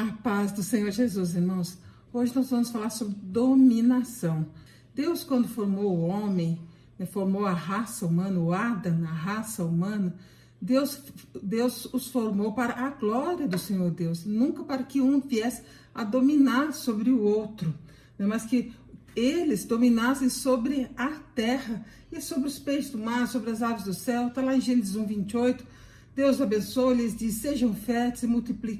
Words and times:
A 0.00 0.12
paz 0.22 0.50
do 0.52 0.62
Senhor 0.62 0.90
Jesus, 0.90 1.34
irmãos. 1.34 1.76
Hoje 2.10 2.34
nós 2.34 2.48
vamos 2.48 2.70
falar 2.70 2.88
sobre 2.88 3.14
dominação. 3.22 4.46
Deus, 4.94 5.22
quando 5.22 5.46
formou 5.46 5.94
o 5.94 6.06
homem, 6.06 6.58
né, 6.98 7.04
formou 7.04 7.44
a 7.44 7.52
raça 7.52 8.06
humana, 8.06 8.40
o 8.40 8.50
Adam, 8.50 9.04
a 9.04 9.12
raça 9.12 9.62
humana, 9.62 10.16
Deus, 10.58 11.02
Deus 11.42 11.84
os 11.92 12.08
formou 12.08 12.54
para 12.54 12.72
a 12.82 12.88
glória 12.88 13.46
do 13.46 13.58
Senhor 13.58 13.90
Deus, 13.90 14.24
nunca 14.24 14.64
para 14.64 14.84
que 14.84 15.02
um 15.02 15.20
viesse 15.20 15.60
a 15.94 16.02
dominar 16.02 16.72
sobre 16.72 17.10
o 17.10 17.20
outro, 17.20 17.74
né, 18.18 18.26
mas 18.26 18.46
que 18.46 18.72
eles 19.14 19.66
dominassem 19.66 20.30
sobre 20.30 20.90
a 20.96 21.10
terra 21.34 21.84
e 22.10 22.22
sobre 22.22 22.48
os 22.48 22.58
peixes 22.58 22.90
do 22.90 22.96
mar, 22.96 23.28
sobre 23.28 23.50
as 23.50 23.60
aves 23.60 23.84
do 23.84 23.92
céu. 23.92 24.28
Está 24.28 24.40
lá 24.40 24.56
em 24.56 24.62
Gênesis 24.62 24.96
1, 24.96 25.04
28 25.04 25.66
Deus 26.14 26.40
abençoe, 26.40 26.94
lhes 26.94 27.16
diz: 27.16 27.34
sejam 27.36 27.74
férteis, 27.74 28.30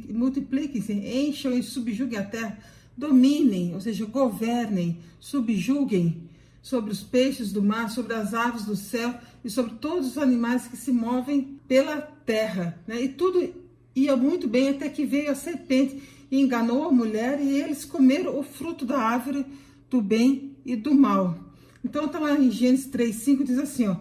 multipliquem-se, 0.08 0.92
encham 0.92 1.52
e 1.52 1.62
subjuguem 1.62 2.18
a 2.18 2.24
terra, 2.24 2.58
dominem, 2.96 3.74
ou 3.74 3.80
seja, 3.80 4.04
governem, 4.04 4.98
subjuguem 5.18 6.28
sobre 6.62 6.92
os 6.92 7.02
peixes 7.02 7.52
do 7.52 7.62
mar, 7.62 7.90
sobre 7.90 8.14
as 8.14 8.34
aves 8.34 8.64
do 8.64 8.76
céu 8.76 9.14
e 9.44 9.50
sobre 9.50 9.74
todos 9.74 10.08
os 10.08 10.18
animais 10.18 10.66
que 10.66 10.76
se 10.76 10.92
movem 10.92 11.58
pela 11.66 12.00
terra. 12.00 12.78
Né? 12.86 13.02
E 13.02 13.08
tudo 13.08 13.54
ia 13.94 14.16
muito 14.16 14.46
bem 14.46 14.68
até 14.68 14.88
que 14.88 15.04
veio 15.04 15.30
a 15.30 15.34
serpente 15.34 16.02
e 16.30 16.40
enganou 16.40 16.84
a 16.84 16.92
mulher 16.92 17.40
e 17.40 17.58
eles 17.60 17.84
comeram 17.84 18.38
o 18.38 18.42
fruto 18.42 18.84
da 18.84 18.98
árvore 18.98 19.46
do 19.88 20.00
bem 20.00 20.56
e 20.64 20.76
do 20.76 20.94
mal. 20.94 21.38
Então, 21.84 22.06
está 22.06 22.18
lá 22.18 22.38
em 22.38 22.50
Gênesis 22.50 22.86
3,5 22.88 23.44
diz 23.44 23.58
assim: 23.58 23.88
ó, 23.88 23.96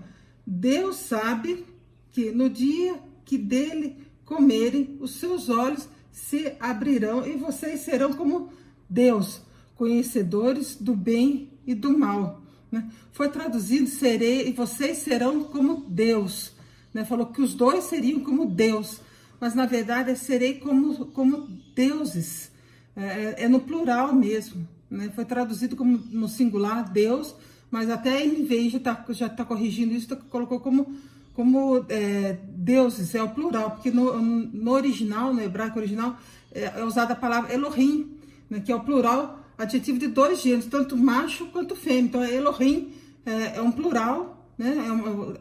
Deus 0.45 0.97
sabe 0.97 1.65
que 2.11 2.31
no 2.31 2.49
dia 2.49 2.99
que 3.29 3.37
dele 3.37 3.95
comerem, 4.25 4.97
os 4.99 5.19
seus 5.19 5.49
olhos 5.49 5.87
se 6.11 6.51
abrirão 6.59 7.27
e 7.27 7.37
vocês 7.37 7.81
serão 7.81 8.11
como 8.11 8.51
Deus, 8.89 9.39
conhecedores 9.75 10.75
do 10.75 10.95
bem 10.95 11.51
e 11.63 11.75
do 11.75 11.95
mal. 11.95 12.41
Né? 12.71 12.89
Foi 13.11 13.29
traduzido 13.29 13.87
serei 13.87 14.49
e 14.49 14.51
vocês 14.51 14.97
serão 14.97 15.43
como 15.43 15.85
Deus. 15.87 16.53
Né? 16.91 17.05
Falou 17.05 17.27
que 17.27 17.39
os 17.39 17.53
dois 17.53 17.83
seriam 17.83 18.21
como 18.21 18.47
Deus, 18.47 18.99
mas 19.39 19.53
na 19.53 19.67
verdade 19.67 20.09
é 20.09 20.15
serei 20.15 20.55
como, 20.55 21.05
como 21.05 21.47
deuses. 21.75 22.51
É, 22.95 23.03
é, 23.03 23.35
é 23.43 23.47
no 23.47 23.59
plural 23.59 24.11
mesmo. 24.11 24.67
Né? 24.89 25.11
Foi 25.13 25.23
traduzido 25.23 25.75
como 25.75 25.99
no 26.09 26.27
singular 26.27 26.91
Deus, 26.91 27.35
mas 27.69 27.91
até 27.91 28.23
a 28.23 28.25
NVI 28.25 28.71
já 28.71 28.77
está 28.79 29.05
já 29.09 29.29
tá 29.29 29.45
corrigindo 29.45 29.93
isso, 29.93 30.17
colocou 30.31 30.59
como 30.59 30.97
como 31.39 31.85
é, 31.87 32.37
deuses, 32.49 33.15
é 33.15 33.23
o 33.23 33.29
plural, 33.29 33.71
porque 33.71 33.89
no, 33.89 34.21
no 34.21 34.71
original, 34.71 35.33
no 35.33 35.41
hebraico 35.41 35.79
original, 35.79 36.17
é, 36.51 36.65
é, 36.65 36.83
usada 36.83 37.13
a 37.13 37.15
palavra 37.15 37.53
Elohim, 37.53 38.17
né, 38.49 38.59
que 38.59 38.69
é 38.69 38.75
o 38.75 38.81
plural, 38.81 39.39
adjetivo 39.57 39.97
de 39.97 40.07
dois 40.07 40.41
gêneros, 40.41 40.65
tanto 40.65 40.97
macho 40.97 41.45
quanto 41.45 41.77
fêmea. 41.77 42.01
Então, 42.01 42.25
Elohim 42.25 42.91
é, 43.25 43.55
é 43.55 43.61
um 43.61 43.71
plural, 43.71 44.51
né, 44.57 44.83
é 44.85 44.91
uma, 44.91 45.37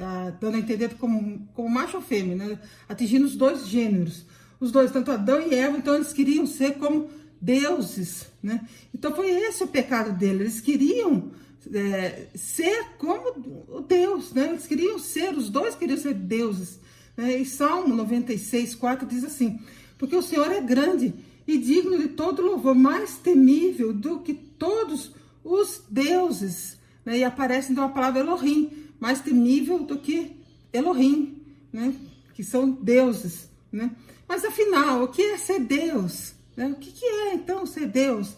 a, 0.00 0.30
dando 0.30 0.54
a 0.54 0.60
entender 0.60 0.94
como, 0.94 1.46
como 1.52 1.68
macho 1.68 1.98
ou 1.98 2.02
fêmea, 2.02 2.34
né, 2.34 2.58
atingindo 2.88 3.26
os 3.26 3.36
dois 3.36 3.68
gêneros. 3.68 4.24
Os 4.58 4.72
dois, 4.72 4.90
tanto 4.90 5.10
Adão 5.10 5.42
e 5.42 5.54
Eva, 5.54 5.76
então 5.76 5.94
eles 5.94 6.10
queriam 6.10 6.46
ser 6.46 6.78
como 6.78 7.10
deuses, 7.38 8.28
né? 8.42 8.66
Então 8.94 9.14
foi 9.14 9.28
esse 9.28 9.62
o 9.62 9.68
pecado 9.68 10.10
deles. 10.18 10.40
Eles 10.40 10.60
queriam 10.62 11.30
é, 11.74 12.28
ser 12.34 12.92
como 12.98 13.84
Deus, 13.86 14.32
né? 14.32 14.50
Eles 14.50 14.66
queriam 14.66 14.98
ser, 14.98 15.36
os 15.36 15.50
dois 15.50 15.74
queriam 15.74 15.98
ser 15.98 16.14
deuses. 16.14 16.78
Né? 17.16 17.38
E 17.38 17.44
Salmo 17.44 17.94
96, 17.94 18.74
4 18.74 19.06
diz 19.06 19.24
assim: 19.24 19.60
Porque 19.98 20.16
o 20.16 20.22
Senhor 20.22 20.50
é 20.50 20.60
grande 20.60 21.14
e 21.46 21.58
digno 21.58 21.98
de 21.98 22.08
todo 22.08 22.42
louvor, 22.42 22.74
mais 22.74 23.16
temível 23.16 23.92
do 23.92 24.20
que 24.20 24.34
todos 24.34 25.12
os 25.42 25.82
deuses. 25.88 26.78
Né? 27.04 27.18
E 27.18 27.24
aparece 27.24 27.72
então 27.72 27.84
a 27.84 27.88
palavra 27.88 28.20
Elohim, 28.20 28.70
mais 29.00 29.20
temível 29.20 29.80
do 29.80 29.98
que 29.98 30.36
Elohim, 30.72 31.42
né? 31.72 31.94
que 32.34 32.44
são 32.44 32.70
deuses. 32.70 33.48
Né? 33.72 33.90
Mas 34.28 34.44
afinal, 34.44 35.02
o 35.02 35.08
que 35.08 35.22
é 35.22 35.38
ser 35.38 35.60
Deus? 35.60 36.34
Né? 36.56 36.68
O 36.68 36.74
que, 36.74 36.92
que 36.92 37.04
é 37.04 37.34
então 37.34 37.64
ser 37.64 37.86
Deus? 37.86 38.36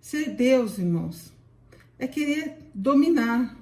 Ser 0.00 0.30
Deus, 0.30 0.78
irmãos, 0.78 1.32
é 1.98 2.06
querer 2.06 2.70
dominar, 2.74 3.56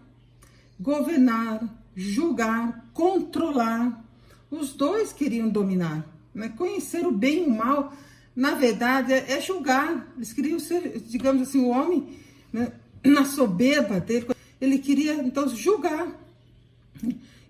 governar, 0.79 1.63
julgar, 1.95 2.89
controlar. 2.93 4.05
Os 4.51 4.73
dois 4.73 5.13
queriam 5.13 5.49
dominar. 5.49 6.07
Né? 6.35 6.49
Conhecer 6.57 7.07
o 7.07 7.13
bem 7.13 7.45
e 7.45 7.47
o 7.47 7.51
mal, 7.51 7.93
na 8.35 8.55
verdade, 8.55 9.13
é, 9.13 9.33
é 9.33 9.41
julgar. 9.41 10.13
Eles 10.17 10.33
queriam 10.33 10.59
ser, 10.59 11.01
digamos 11.07 11.43
assim, 11.49 11.61
o 11.61 11.69
homem, 11.69 12.19
né? 12.53 12.73
na 13.05 13.25
soberba 13.25 14.01
dele, 14.01 14.29
ele 14.61 14.79
queria 14.79 15.15
então 15.15 15.49
julgar. 15.49 16.09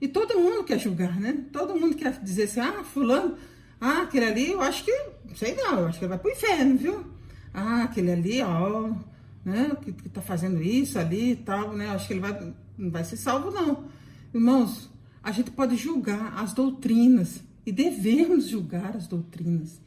E 0.00 0.08
todo 0.08 0.38
mundo 0.38 0.64
quer 0.64 0.78
julgar, 0.78 1.18
né? 1.18 1.44
Todo 1.52 1.78
mundo 1.78 1.96
quer 1.96 2.12
dizer 2.20 2.44
assim, 2.44 2.60
ah, 2.60 2.84
fulano, 2.84 3.36
ah, 3.80 4.02
aquele 4.02 4.26
ali, 4.26 4.50
eu 4.50 4.60
acho 4.60 4.84
que, 4.84 4.92
sei 5.36 5.54
não, 5.54 5.78
eu 5.80 5.86
acho 5.86 5.98
que 5.98 6.04
ele 6.04 6.10
vai 6.10 6.18
pro 6.18 6.30
inferno, 6.30 6.76
viu? 6.76 7.04
Ah, 7.54 7.84
aquele 7.84 8.10
ali, 8.10 8.42
ó, 8.42 8.90
né? 9.44 9.76
Que, 9.82 9.92
que 9.92 10.08
tá 10.08 10.22
fazendo 10.22 10.62
isso 10.62 10.98
ali 10.98 11.32
e 11.32 11.36
tal, 11.36 11.74
né? 11.74 11.90
Acho 11.90 12.06
que 12.06 12.14
ele 12.14 12.20
vai, 12.20 12.54
não 12.78 12.90
vai 12.90 13.04
ser 13.04 13.16
salvo, 13.16 13.50
não. 13.50 13.84
Irmãos, 14.32 14.90
a 15.22 15.30
gente 15.30 15.50
pode 15.50 15.76
julgar 15.76 16.34
as 16.38 16.52
doutrinas 16.52 17.40
e 17.66 17.72
devemos 17.72 18.48
julgar 18.48 18.96
as 18.96 19.06
doutrinas. 19.06 19.80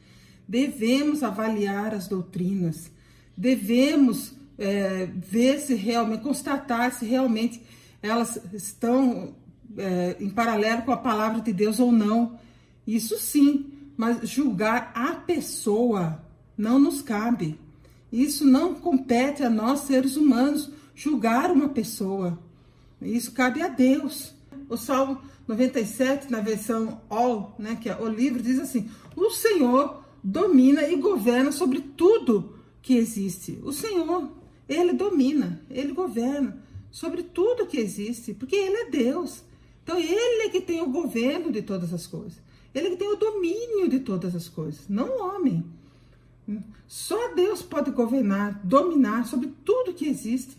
Devemos 0.46 1.22
avaliar 1.22 1.94
as 1.94 2.08
doutrinas. 2.08 2.90
Devemos 3.36 4.32
é, 4.58 5.06
ver 5.06 5.60
se 5.60 5.74
realmente, 5.74 6.22
constatar 6.22 6.92
se 6.92 7.04
realmente 7.04 7.62
elas 8.02 8.40
estão 8.52 9.34
é, 9.76 10.16
em 10.18 10.30
paralelo 10.30 10.82
com 10.82 10.92
a 10.92 10.96
palavra 10.96 11.40
de 11.40 11.52
Deus 11.52 11.78
ou 11.78 11.92
não. 11.92 12.38
Isso 12.86 13.18
sim, 13.18 13.66
mas 13.96 14.28
julgar 14.28 14.90
a 14.94 15.12
pessoa 15.14 16.24
não 16.56 16.78
nos 16.78 17.02
cabe. 17.02 17.58
Isso 18.12 18.44
não 18.44 18.74
compete 18.74 19.42
a 19.42 19.50
nós, 19.50 19.80
seres 19.80 20.16
humanos, 20.16 20.70
julgar 20.94 21.50
uma 21.50 21.68
pessoa. 21.68 22.38
Isso 23.00 23.32
cabe 23.32 23.62
a 23.62 23.68
Deus. 23.68 24.34
O 24.68 24.76
Salmo 24.76 25.20
97, 25.46 26.30
na 26.30 26.40
versão 26.40 27.00
All, 27.08 27.54
né, 27.58 27.78
que 27.80 27.88
é 27.88 27.96
o 27.96 28.08
livro, 28.08 28.42
diz 28.42 28.58
assim: 28.58 28.90
O 29.16 29.30
Senhor 29.30 30.02
domina 30.22 30.86
e 30.88 30.96
governa 30.96 31.52
sobre 31.52 31.80
tudo 31.80 32.54
que 32.82 32.94
existe. 32.94 33.58
O 33.62 33.72
Senhor, 33.72 34.30
ele 34.68 34.92
domina, 34.92 35.62
ele 35.70 35.92
governa 35.92 36.62
sobre 36.90 37.22
tudo 37.22 37.66
que 37.66 37.78
existe, 37.78 38.34
porque 38.34 38.56
ele 38.56 38.76
é 38.76 38.90
Deus. 38.90 39.42
Então, 39.82 39.98
ele 39.98 40.42
é 40.42 40.48
que 40.50 40.60
tem 40.60 40.82
o 40.82 40.90
governo 40.90 41.50
de 41.50 41.62
todas 41.62 41.94
as 41.94 42.06
coisas. 42.06 42.38
Ele 42.74 42.88
é 42.88 42.90
que 42.90 42.96
tem 42.96 43.08
o 43.10 43.16
domínio 43.16 43.88
de 43.88 44.00
todas 44.00 44.34
as 44.34 44.48
coisas, 44.48 44.86
não 44.88 45.08
o 45.08 45.22
homem. 45.22 45.64
Só 46.86 47.34
Deus 47.34 47.62
pode 47.62 47.90
governar, 47.90 48.60
dominar 48.64 49.26
sobre 49.26 49.52
tudo 49.64 49.92
que 49.92 50.08
existe. 50.08 50.56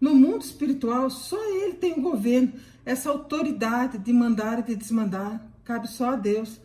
No 0.00 0.14
mundo 0.14 0.42
espiritual, 0.42 1.10
só 1.10 1.36
Ele 1.62 1.74
tem 1.74 1.94
o 1.94 2.02
governo, 2.02 2.52
essa 2.84 3.10
autoridade 3.10 3.98
de 3.98 4.12
mandar 4.12 4.60
e 4.60 4.62
de 4.62 4.76
desmandar, 4.76 5.44
cabe 5.64 5.88
só 5.88 6.10
a 6.10 6.16
Deus. 6.16 6.60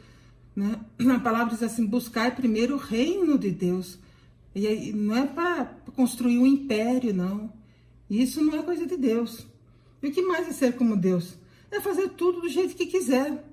Né? 0.56 0.80
A 1.00 1.20
palavra 1.20 1.54
diz 1.54 1.64
assim: 1.64 1.86
buscar 1.86 2.36
primeiro 2.36 2.76
o 2.76 2.80
reino 2.80 3.38
de 3.38 3.50
Deus. 3.50 3.98
E 4.54 4.68
aí, 4.68 4.94
não 4.94 5.16
é 5.16 5.26
para 5.26 5.66
construir 5.96 6.38
um 6.38 6.46
império, 6.46 7.14
não. 7.14 7.52
Isso 8.10 8.44
não 8.44 8.60
é 8.60 8.62
coisa 8.62 8.86
de 8.86 8.98
Deus. 8.98 9.48
E 10.04 10.08
o 10.08 10.12
que 10.12 10.22
mais 10.22 10.48
é 10.48 10.52
ser 10.52 10.76
como 10.76 10.98
Deus? 10.98 11.36
É 11.72 11.80
fazer 11.80 12.10
tudo 12.10 12.42
do 12.42 12.50
jeito 12.50 12.76
que 12.76 12.86
quiser. 12.86 13.44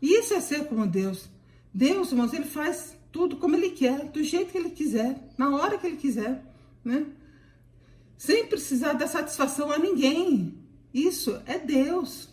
Isso 0.00 0.34
é 0.34 0.40
ser 0.40 0.66
como 0.66 0.86
Deus. 0.86 1.28
Deus, 1.74 2.12
irmãos, 2.12 2.32
ele 2.32 2.44
faz 2.44 2.96
tudo 3.12 3.36
como 3.36 3.56
ele 3.56 3.70
quer, 3.70 4.06
do 4.06 4.22
jeito 4.22 4.52
que 4.52 4.58
ele 4.58 4.70
quiser, 4.70 5.18
na 5.36 5.50
hora 5.50 5.78
que 5.78 5.86
ele 5.86 5.96
quiser, 5.96 6.44
né? 6.84 7.06
Sem 8.18 8.46
precisar 8.46 8.94
dar 8.94 9.06
satisfação 9.06 9.70
a 9.70 9.78
ninguém. 9.78 10.54
Isso 10.92 11.40
é 11.46 11.58
Deus. 11.58 12.28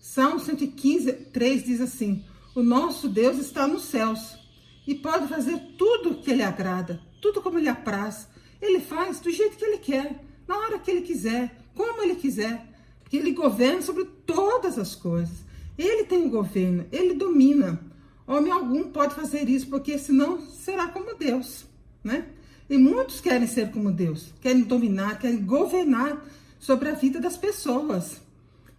Salmo 0.00 0.40
115, 0.40 1.12
3 1.12 1.64
diz 1.64 1.80
assim: 1.80 2.24
O 2.54 2.62
nosso 2.62 3.08
Deus 3.08 3.38
está 3.38 3.66
nos 3.66 3.84
céus 3.84 4.38
e 4.86 4.94
pode 4.94 5.28
fazer 5.28 5.58
tudo 5.76 6.16
que 6.22 6.30
ele 6.30 6.42
agrada, 6.42 7.00
tudo 7.20 7.42
como 7.42 7.58
ele 7.58 7.68
apraz. 7.68 8.28
Ele 8.60 8.80
faz 8.80 9.20
do 9.20 9.30
jeito 9.30 9.56
que 9.56 9.64
ele 9.64 9.78
quer, 9.78 10.24
na 10.46 10.56
hora 10.56 10.78
que 10.78 10.90
ele 10.90 11.02
quiser, 11.02 11.56
como 11.74 12.02
ele 12.02 12.16
quiser, 12.16 12.66
porque 13.02 13.16
ele 13.16 13.32
governa 13.32 13.82
sobre 13.82 14.04
todas 14.26 14.78
as 14.78 14.94
coisas. 14.94 15.44
Ele 15.78 16.04
tem 16.04 16.26
o 16.26 16.30
governo, 16.30 16.86
ele 16.90 17.14
domina. 17.14 17.89
Homem 18.30 18.52
algum 18.52 18.84
pode 18.84 19.16
fazer 19.16 19.48
isso, 19.48 19.66
porque 19.66 19.98
senão 19.98 20.40
será 20.40 20.86
como 20.86 21.16
Deus, 21.16 21.66
né? 22.04 22.28
E 22.68 22.78
muitos 22.78 23.20
querem 23.20 23.48
ser 23.48 23.72
como 23.72 23.90
Deus, 23.90 24.32
querem 24.40 24.62
dominar, 24.62 25.18
querem 25.18 25.44
governar 25.44 26.24
sobre 26.56 26.90
a 26.90 26.94
vida 26.94 27.18
das 27.18 27.36
pessoas, 27.36 28.20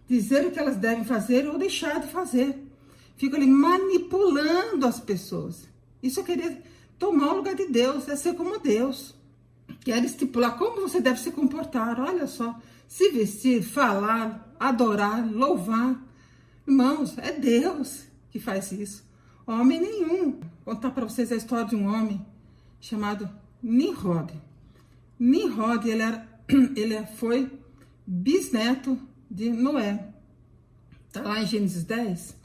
dizer 0.08 0.46
o 0.46 0.50
que 0.50 0.58
elas 0.58 0.78
devem 0.78 1.04
fazer 1.04 1.46
ou 1.46 1.58
deixar 1.58 2.00
de 2.00 2.06
fazer. 2.06 2.58
Ficam 3.18 3.38
ali 3.38 3.46
manipulando 3.46 4.86
as 4.86 4.98
pessoas. 4.98 5.68
Isso 6.02 6.20
é 6.20 6.22
querer 6.22 6.62
tomar 6.98 7.34
o 7.34 7.36
lugar 7.36 7.54
de 7.54 7.66
Deus, 7.66 8.08
é 8.08 8.16
ser 8.16 8.34
como 8.34 8.58
Deus. 8.58 9.14
Quer 9.84 10.02
estipular 10.02 10.56
como 10.56 10.80
você 10.80 10.98
deve 10.98 11.20
se 11.20 11.30
comportar. 11.30 12.00
Olha 12.00 12.26
só, 12.26 12.58
se 12.88 13.10
vestir, 13.10 13.62
falar, 13.62 14.50
adorar, 14.58 15.30
louvar. 15.30 16.02
Irmãos, 16.66 17.18
é 17.18 17.32
Deus 17.32 18.04
que 18.30 18.40
faz 18.40 18.72
isso. 18.72 19.11
Homem 19.46 19.80
nenhum. 19.80 20.40
Vou 20.64 20.74
contar 20.74 20.90
para 20.90 21.04
vocês 21.04 21.32
a 21.32 21.36
história 21.36 21.66
de 21.66 21.76
um 21.76 21.86
homem 21.86 22.24
chamado 22.80 23.28
Nimrod. 23.62 24.32
Nimrod, 25.18 25.88
ele, 25.88 26.02
era, 26.02 26.28
ele 26.76 27.04
foi 27.16 27.50
bisneto 28.06 28.98
de 29.30 29.50
Noé. 29.50 30.08
Está 31.08 31.22
lá 31.22 31.42
em 31.42 31.46
Gênesis 31.46 31.84
10, 31.84 32.36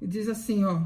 e 0.00 0.06
diz 0.06 0.28
assim, 0.28 0.64
ó, 0.64 0.82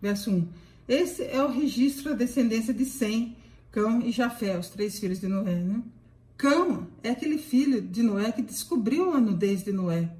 verso 0.00 0.30
1. 0.30 0.48
Esse 0.88 1.22
é 1.24 1.42
o 1.42 1.48
registro 1.48 2.10
da 2.10 2.16
descendência 2.16 2.74
de 2.74 2.84
Sem, 2.84 3.36
Cão 3.70 4.00
e 4.02 4.10
Jafé, 4.10 4.58
os 4.58 4.68
três 4.68 4.98
filhos 4.98 5.20
de 5.20 5.26
Noé, 5.26 5.54
né? 5.54 5.82
Cão 6.36 6.86
é 7.02 7.10
aquele 7.10 7.38
filho 7.38 7.80
de 7.80 8.02
Noé 8.02 8.32
que 8.32 8.42
descobriu 8.42 9.14
a 9.14 9.20
nudez 9.20 9.64
de 9.64 9.72
Noé. 9.72 10.10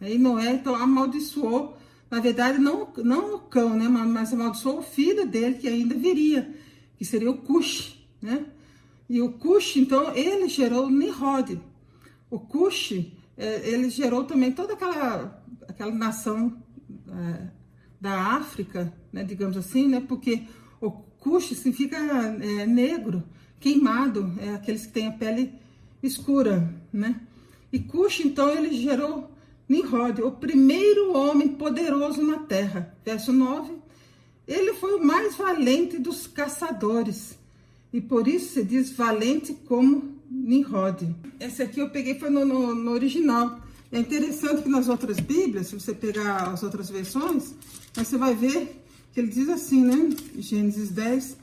E 0.00 0.18
Noé, 0.18 0.52
então, 0.52 0.74
amaldiçoou, 0.74 1.76
na 2.10 2.20
verdade, 2.20 2.58
não, 2.58 2.92
não 2.98 3.36
o 3.36 3.38
cão, 3.40 3.76
né? 3.76 3.88
Mas 3.88 4.32
amaldiçoou 4.32 4.78
o 4.78 4.82
filho 4.82 5.26
dele, 5.26 5.56
que 5.56 5.68
ainda 5.68 5.94
viria, 5.94 6.54
que 6.96 7.04
seria 7.04 7.30
o 7.30 7.38
Cush, 7.38 7.98
né? 8.20 8.46
E 9.08 9.20
o 9.20 9.32
Cush, 9.32 9.76
então, 9.76 10.14
ele 10.14 10.48
gerou 10.48 10.90
Nimrod. 10.90 11.60
O 12.30 12.38
Cush, 12.38 12.92
é, 13.36 13.68
ele 13.68 13.90
gerou 13.90 14.24
também 14.24 14.52
toda 14.52 14.74
aquela, 14.74 15.44
aquela 15.68 15.92
nação 15.92 16.56
é, 17.08 17.48
da 18.00 18.36
África, 18.36 18.92
né, 19.12 19.24
digamos 19.24 19.56
assim, 19.56 19.88
né? 19.88 20.00
Porque 20.00 20.44
o 20.80 20.90
Cush 20.90 21.56
significa 21.56 21.96
é, 21.96 22.66
negro, 22.66 23.22
queimado, 23.58 24.34
é 24.38 24.54
aqueles 24.54 24.86
que 24.86 24.92
têm 24.92 25.08
a 25.08 25.12
pele 25.12 25.52
escura, 26.02 26.72
né? 26.92 27.20
E 27.72 27.78
Cush, 27.78 28.20
então, 28.20 28.50
ele 28.50 28.72
gerou 28.74 29.33
Nimrod, 29.68 30.20
o 30.20 30.30
primeiro 30.32 31.12
homem 31.12 31.48
poderoso 31.48 32.22
na 32.22 32.38
terra. 32.40 32.94
Verso 33.04 33.32
9. 33.32 33.72
Ele 34.46 34.74
foi 34.74 34.94
o 34.94 35.04
mais 35.04 35.34
valente 35.36 35.98
dos 35.98 36.26
caçadores 36.26 37.38
e 37.92 38.00
por 38.00 38.28
isso 38.28 38.54
se 38.54 38.64
diz 38.64 38.90
valente 38.90 39.54
como 39.66 40.18
Nimrod. 40.30 41.14
Esse 41.40 41.62
aqui 41.62 41.80
eu 41.80 41.90
peguei 41.90 42.18
foi 42.18 42.28
no, 42.28 42.44
no, 42.44 42.74
no, 42.74 42.90
original. 42.90 43.60
É 43.90 43.98
interessante 43.98 44.62
que 44.62 44.68
nas 44.68 44.88
outras 44.88 45.20
Bíblias, 45.20 45.68
se 45.68 45.78
você 45.78 45.94
pegar 45.94 46.48
as 46.48 46.62
outras 46.62 46.90
versões, 46.90 47.54
você 47.94 48.18
vai 48.18 48.34
ver 48.34 48.84
que 49.12 49.20
ele 49.20 49.28
diz 49.28 49.48
assim, 49.48 49.84
né? 49.84 50.10
Gênesis 50.36 50.90
10 50.90 51.36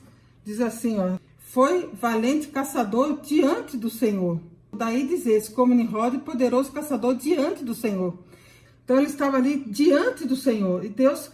diz 0.43 0.59
assim, 0.59 0.99
ó: 0.99 1.17
Foi 1.39 1.89
valente 1.93 2.47
caçador 2.47 3.21
diante 3.21 3.77
do 3.77 3.89
Senhor. 3.89 4.39
Daí 4.81 5.05
dizer, 5.05 5.51
como 5.51 5.75
Nimrod, 5.75 6.17
poderoso 6.19 6.71
caçador 6.71 7.13
diante 7.15 7.63
do 7.63 7.75
Senhor. 7.75 8.17
Então 8.83 8.97
ele 8.97 9.05
estava 9.05 9.37
ali 9.37 9.63
diante 9.67 10.25
do 10.25 10.35
Senhor 10.35 10.83
e 10.83 10.89
Deus 10.89 11.29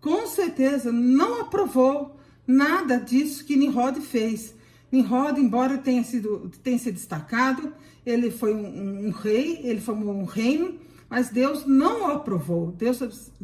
com 0.00 0.26
certeza 0.26 0.92
não 0.92 1.40
aprovou 1.40 2.16
Nada 2.46 2.98
disso 2.98 3.44
que 3.44 3.56
Nimrod 3.56 4.00
fez. 4.00 4.54
Nimrod, 4.92 5.40
embora 5.40 5.78
tenha 5.78 6.04
sido 6.04 6.48
tenha 6.62 6.78
se 6.78 6.92
destacado, 6.92 7.72
ele 8.04 8.30
foi 8.30 8.54
um, 8.54 9.08
um, 9.08 9.10
rei, 9.10 9.60
ele 9.64 9.80
formou 9.80 10.14
um 10.14 10.24
reino, 10.24 10.78
mas 11.10 11.28
Deus 11.28 11.66
não 11.66 12.08
aprovou. 12.08 12.70
Deus 12.70 13.00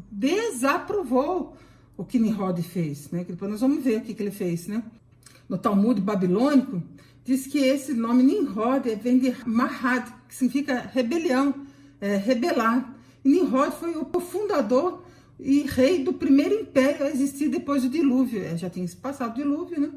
desaprovou 0.08 1.56
o 1.96 2.04
que 2.04 2.20
Nimrod 2.20 2.62
fez, 2.62 3.10
né? 3.10 3.24
Depois 3.24 3.50
nós 3.50 3.60
vamos 3.60 3.82
ver 3.82 3.98
o 3.98 4.00
que, 4.02 4.14
que 4.14 4.22
ele 4.22 4.30
fez, 4.30 4.68
né? 4.68 4.84
No 5.52 5.58
Talmud 5.58 6.00
babilônico 6.00 6.82
diz 7.22 7.46
que 7.46 7.58
esse 7.58 7.92
nome 7.92 8.22
Nimrod 8.22 8.88
vem 9.02 9.18
de 9.18 9.36
Mahad, 9.44 10.10
que 10.26 10.34
significa 10.34 10.90
rebelião, 10.90 11.54
é, 12.00 12.16
rebelar. 12.16 12.96
E 13.22 13.28
Nimrod 13.28 13.76
foi 13.76 13.94
o 13.94 14.06
fundador 14.18 15.04
e 15.38 15.60
rei 15.60 16.02
do 16.02 16.14
primeiro 16.14 16.54
império 16.54 17.04
a 17.04 17.10
existir 17.10 17.50
depois 17.50 17.82
do 17.82 17.90
dilúvio. 17.90 18.42
É, 18.42 18.56
já 18.56 18.70
tinha 18.70 18.88
passado 19.02 19.32
o 19.32 19.34
dilúvio, 19.34 19.78
né? 19.78 19.90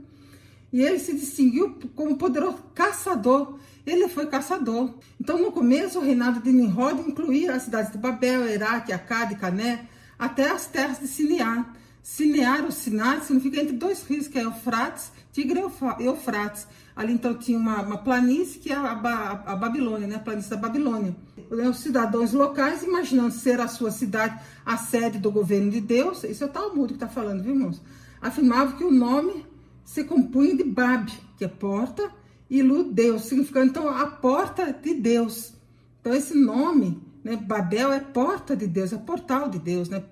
E 0.74 0.82
ele 0.82 1.00
se 1.00 1.14
distinguiu 1.14 1.78
como 1.96 2.18
poderoso 2.18 2.58
caçador. 2.74 3.58
Ele 3.88 4.10
foi 4.10 4.26
caçador. 4.26 4.94
Então, 5.18 5.42
no 5.42 5.54
começo, 5.54 6.00
o 6.00 6.02
reinado 6.02 6.42
de 6.42 6.52
Nimrod 6.52 7.00
incluía 7.00 7.54
as 7.54 7.64
cidades 7.64 7.94
de 7.94 7.98
Babel, 7.98 8.46
Herak, 8.46 8.92
Acade, 8.92 9.36
Cané, 9.36 9.88
até 10.20 10.52
as 10.52 10.68
terras 10.68 11.00
de 11.00 11.08
Sinear. 11.08 11.74
Sinear, 12.08 12.64
o 12.66 12.72
Sinai, 12.72 13.22
significa 13.22 13.60
entre 13.60 13.76
dois 13.76 14.06
rios, 14.06 14.28
que 14.28 14.38
é 14.38 14.44
Eufrates, 14.44 15.12
Tigre 15.34 15.60
e 16.00 16.06
Eufrates. 16.06 16.68
Ali, 16.96 17.14
então, 17.14 17.34
tinha 17.34 17.58
uma, 17.58 17.82
uma 17.82 17.98
planície, 17.98 18.60
que 18.60 18.72
é 18.72 18.76
a, 18.76 18.92
a, 18.92 19.54
a 19.54 19.56
Babilônia, 19.56 20.08
né? 20.08 20.18
a 20.18 20.20
planície 20.20 20.52
da 20.52 20.58
Babilônia 20.58 21.16
os 21.50 21.80
cidadãos 21.80 22.34
locais, 22.34 22.84
imaginando 22.84 23.32
ser 23.32 23.60
a 23.60 23.68
sua 23.68 23.92
cidade 23.92 24.40
a 24.66 24.78
sede 24.78 25.20
do 25.20 25.32
governo 25.32 25.70
de 25.70 25.80
Deus, 25.80 26.24
isso 26.24 26.44
é 26.44 26.48
o 26.48 26.50
Talmud 26.50 26.88
que 26.88 26.94
está 26.96 27.08
falando, 27.08 27.44
viu, 27.44 27.54
irmãos? 27.54 27.82
Afirmava 28.22 28.74
que 28.74 28.84
o 28.84 28.92
nome 28.92 29.46
se 29.84 30.04
compunha 30.04 30.56
de 30.56 30.64
Bab, 30.64 31.12
que 31.38 31.46
é 31.46 31.48
porta, 31.48 32.12
e 32.50 32.62
Lu, 32.62 32.84
Deus, 32.84 33.24
significando 33.24 33.68
então 33.68 33.90
a 33.90 34.08
porta 34.08 34.72
de 34.74 34.94
Deus. 34.94 35.54
Então, 36.00 36.14
esse 36.14 36.36
nome, 36.36 37.02
né, 37.24 37.36
Babel, 37.36 37.92
é 37.92 38.00
porta 38.00 38.56
de 38.56 38.68
Deus, 38.68 38.94
é 38.94 38.98
portal 38.98 39.50
de 39.50 39.60
Deus, 39.60 39.90
né? 39.90 40.04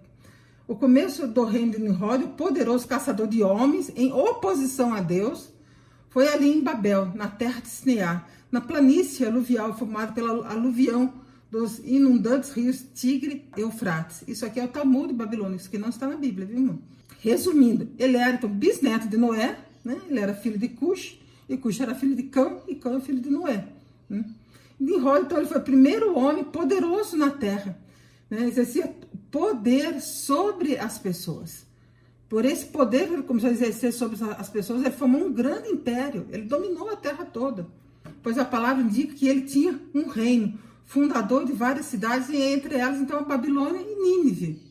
O 0.65 0.75
começo 0.75 1.27
do 1.27 1.43
reino 1.43 1.73
de 1.73 1.81
Nimrod, 1.81 2.23
o 2.23 2.29
poderoso 2.29 2.87
caçador 2.87 3.27
de 3.27 3.43
homens, 3.43 3.91
em 3.97 4.13
oposição 4.13 4.93
a 4.93 5.01
Deus, 5.01 5.49
foi 6.09 6.27
ali 6.27 6.49
em 6.49 6.61
Babel, 6.61 7.11
na 7.15 7.27
terra 7.27 7.59
de 7.59 7.67
Sinear, 7.67 8.29
na 8.49 8.61
planície 8.61 9.25
aluvial 9.25 9.77
formada 9.77 10.13
pela 10.13 10.47
aluvião 10.49 11.13
dos 11.51 11.79
inundantes 11.79 12.51
rios 12.51 12.81
Tigre 12.93 13.45
e 13.57 13.61
Eufrates. 13.61 14.23
Isso 14.25 14.45
aqui 14.45 14.59
é 14.59 14.63
o 14.63 14.69
Talmud 14.69 15.13
babilônico, 15.13 15.57
isso 15.57 15.69
que 15.69 15.77
não 15.77 15.89
está 15.89 16.07
na 16.07 16.15
Bíblia, 16.15 16.47
viu, 16.47 16.57
irmão? 16.57 16.79
Resumindo, 17.19 17.89
ele 17.99 18.15
era 18.15 18.35
então 18.35 18.49
bisneto 18.49 19.09
de 19.09 19.17
Noé, 19.17 19.57
né? 19.83 19.99
Ele 20.09 20.19
era 20.19 20.33
filho 20.33 20.57
de 20.57 20.69
Cush, 20.69 21.19
e 21.49 21.57
Cush 21.57 21.81
era 21.81 21.93
filho 21.93 22.15
de 22.15 22.23
Cão, 22.23 22.61
e 22.69 22.75
Cão 22.75 22.95
é 22.95 23.01
filho 23.01 23.19
de 23.19 23.29
Noé. 23.29 23.67
Né? 24.09 24.23
Nimrod, 24.79 25.25
então, 25.25 25.37
ele 25.37 25.47
foi 25.47 25.57
o 25.57 25.63
primeiro 25.63 26.17
homem 26.17 26.43
poderoso 26.45 27.17
na 27.17 27.29
terra. 27.29 27.77
Né? 28.29 28.47
Exercia 28.47 28.95
poder 29.33 29.99
sobre 29.99 30.77
as 30.77 30.99
pessoas. 30.99 31.65
Por 32.29 32.45
esse 32.45 32.67
poder 32.67 33.07
que 33.07 33.13
ele 33.13 33.23
começou 33.23 33.49
a 33.49 33.53
exercer 33.53 33.91
sobre 33.91 34.15
as 34.37 34.47
pessoas, 34.47 34.81
ele 34.81 34.91
formou 34.91 35.25
um 35.25 35.33
grande 35.33 35.69
império. 35.69 36.27
Ele 36.29 36.43
dominou 36.43 36.87
a 36.91 36.95
terra 36.95 37.25
toda. 37.25 37.67
Pois 38.21 38.37
a 38.37 38.45
palavra 38.45 38.83
indica 38.83 39.15
que 39.15 39.27
ele 39.27 39.41
tinha 39.41 39.79
um 39.91 40.07
reino, 40.07 40.59
fundador 40.85 41.45
de 41.45 41.51
várias 41.51 41.87
cidades, 41.87 42.29
e 42.29 42.37
entre 42.37 42.75
elas, 42.75 43.01
então, 43.01 43.17
a 43.17 43.23
Babilônia 43.23 43.81
e 43.81 43.95
Nínive. 43.95 44.61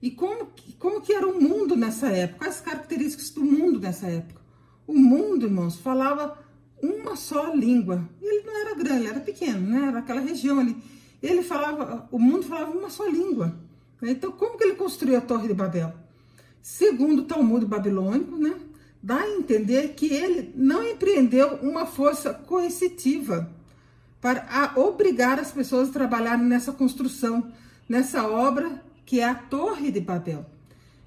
E 0.00 0.12
como, 0.12 0.48
como 0.78 1.00
que 1.00 1.12
era 1.12 1.26
o 1.26 1.42
mundo 1.42 1.74
nessa 1.74 2.06
época? 2.06 2.44
Quais 2.44 2.54
as 2.54 2.60
características 2.60 3.30
do 3.30 3.44
mundo 3.44 3.80
nessa 3.80 4.06
época? 4.06 4.40
O 4.86 4.94
mundo, 4.94 5.46
irmãos, 5.46 5.74
falava 5.74 6.38
uma 6.80 7.16
só 7.16 7.52
língua. 7.52 8.08
Ele 8.22 8.44
não 8.46 8.60
era 8.60 8.74
grande, 8.76 9.00
ele 9.00 9.08
era 9.08 9.20
pequeno, 9.20 9.60
né? 9.66 9.88
Era 9.88 9.98
aquela 9.98 10.20
região 10.20 10.60
ali. 10.60 10.76
Ele 11.22 11.42
falava, 11.42 12.08
o 12.12 12.18
mundo 12.18 12.44
falava 12.44 12.70
uma 12.70 12.90
só 12.90 13.06
língua. 13.06 13.65
Então, 14.02 14.32
como 14.32 14.58
que 14.58 14.64
ele 14.64 14.74
construiu 14.74 15.18
a 15.18 15.20
Torre 15.20 15.48
de 15.48 15.54
Babel? 15.54 15.92
Segundo 16.60 17.20
o 17.20 17.24
Talmud 17.24 17.64
babilônico, 17.64 18.36
né? 18.36 18.56
Dá 19.02 19.20
a 19.20 19.30
entender 19.30 19.94
que 19.94 20.12
ele 20.12 20.52
não 20.54 20.82
empreendeu 20.82 21.56
uma 21.62 21.86
força 21.86 22.34
coercitiva 22.34 23.48
para 24.20 24.72
obrigar 24.76 25.38
as 25.38 25.52
pessoas 25.52 25.88
a 25.88 25.92
trabalharem 25.92 26.44
nessa 26.44 26.72
construção, 26.72 27.52
nessa 27.88 28.26
obra 28.26 28.82
que 29.04 29.20
é 29.20 29.24
a 29.24 29.34
Torre 29.34 29.92
de 29.92 30.00
Babel. 30.00 30.44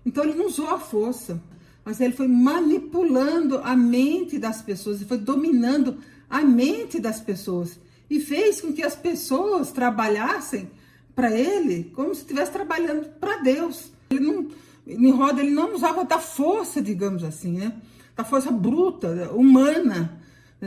Então 0.05 0.23
ele 0.23 0.35
não 0.35 0.47
usou 0.47 0.69
a 0.69 0.79
força, 0.79 1.41
mas 1.83 1.99
ele 1.99 2.13
foi 2.13 2.27
manipulando 2.27 3.57
a 3.57 3.75
mente 3.75 4.39
das 4.39 4.61
pessoas, 4.61 4.97
ele 4.97 5.09
foi 5.09 5.17
dominando 5.17 5.97
a 6.29 6.41
mente 6.41 6.99
das 6.99 7.19
pessoas 7.19 7.79
e 8.09 8.19
fez 8.19 8.61
com 8.61 8.71
que 8.71 8.81
as 8.81 8.95
pessoas 8.95 9.71
trabalhassem 9.71 10.71
para 11.19 11.37
ele 11.37 11.91
como 11.93 12.15
se 12.15 12.21
estivesse 12.21 12.51
trabalhando 12.51 13.09
para 13.19 13.41
Deus. 13.41 13.91
Ele 14.09 14.21
não, 14.21 14.47
Nimrod 14.87 15.37
ele 15.37 15.51
não 15.51 15.75
usava 15.75 16.05
da 16.05 16.17
força, 16.17 16.81
digamos 16.81 17.25
assim, 17.25 17.57
né? 17.57 17.73
Da 18.15 18.23
força 18.23 18.49
bruta, 18.49 19.29
humana, 19.33 20.17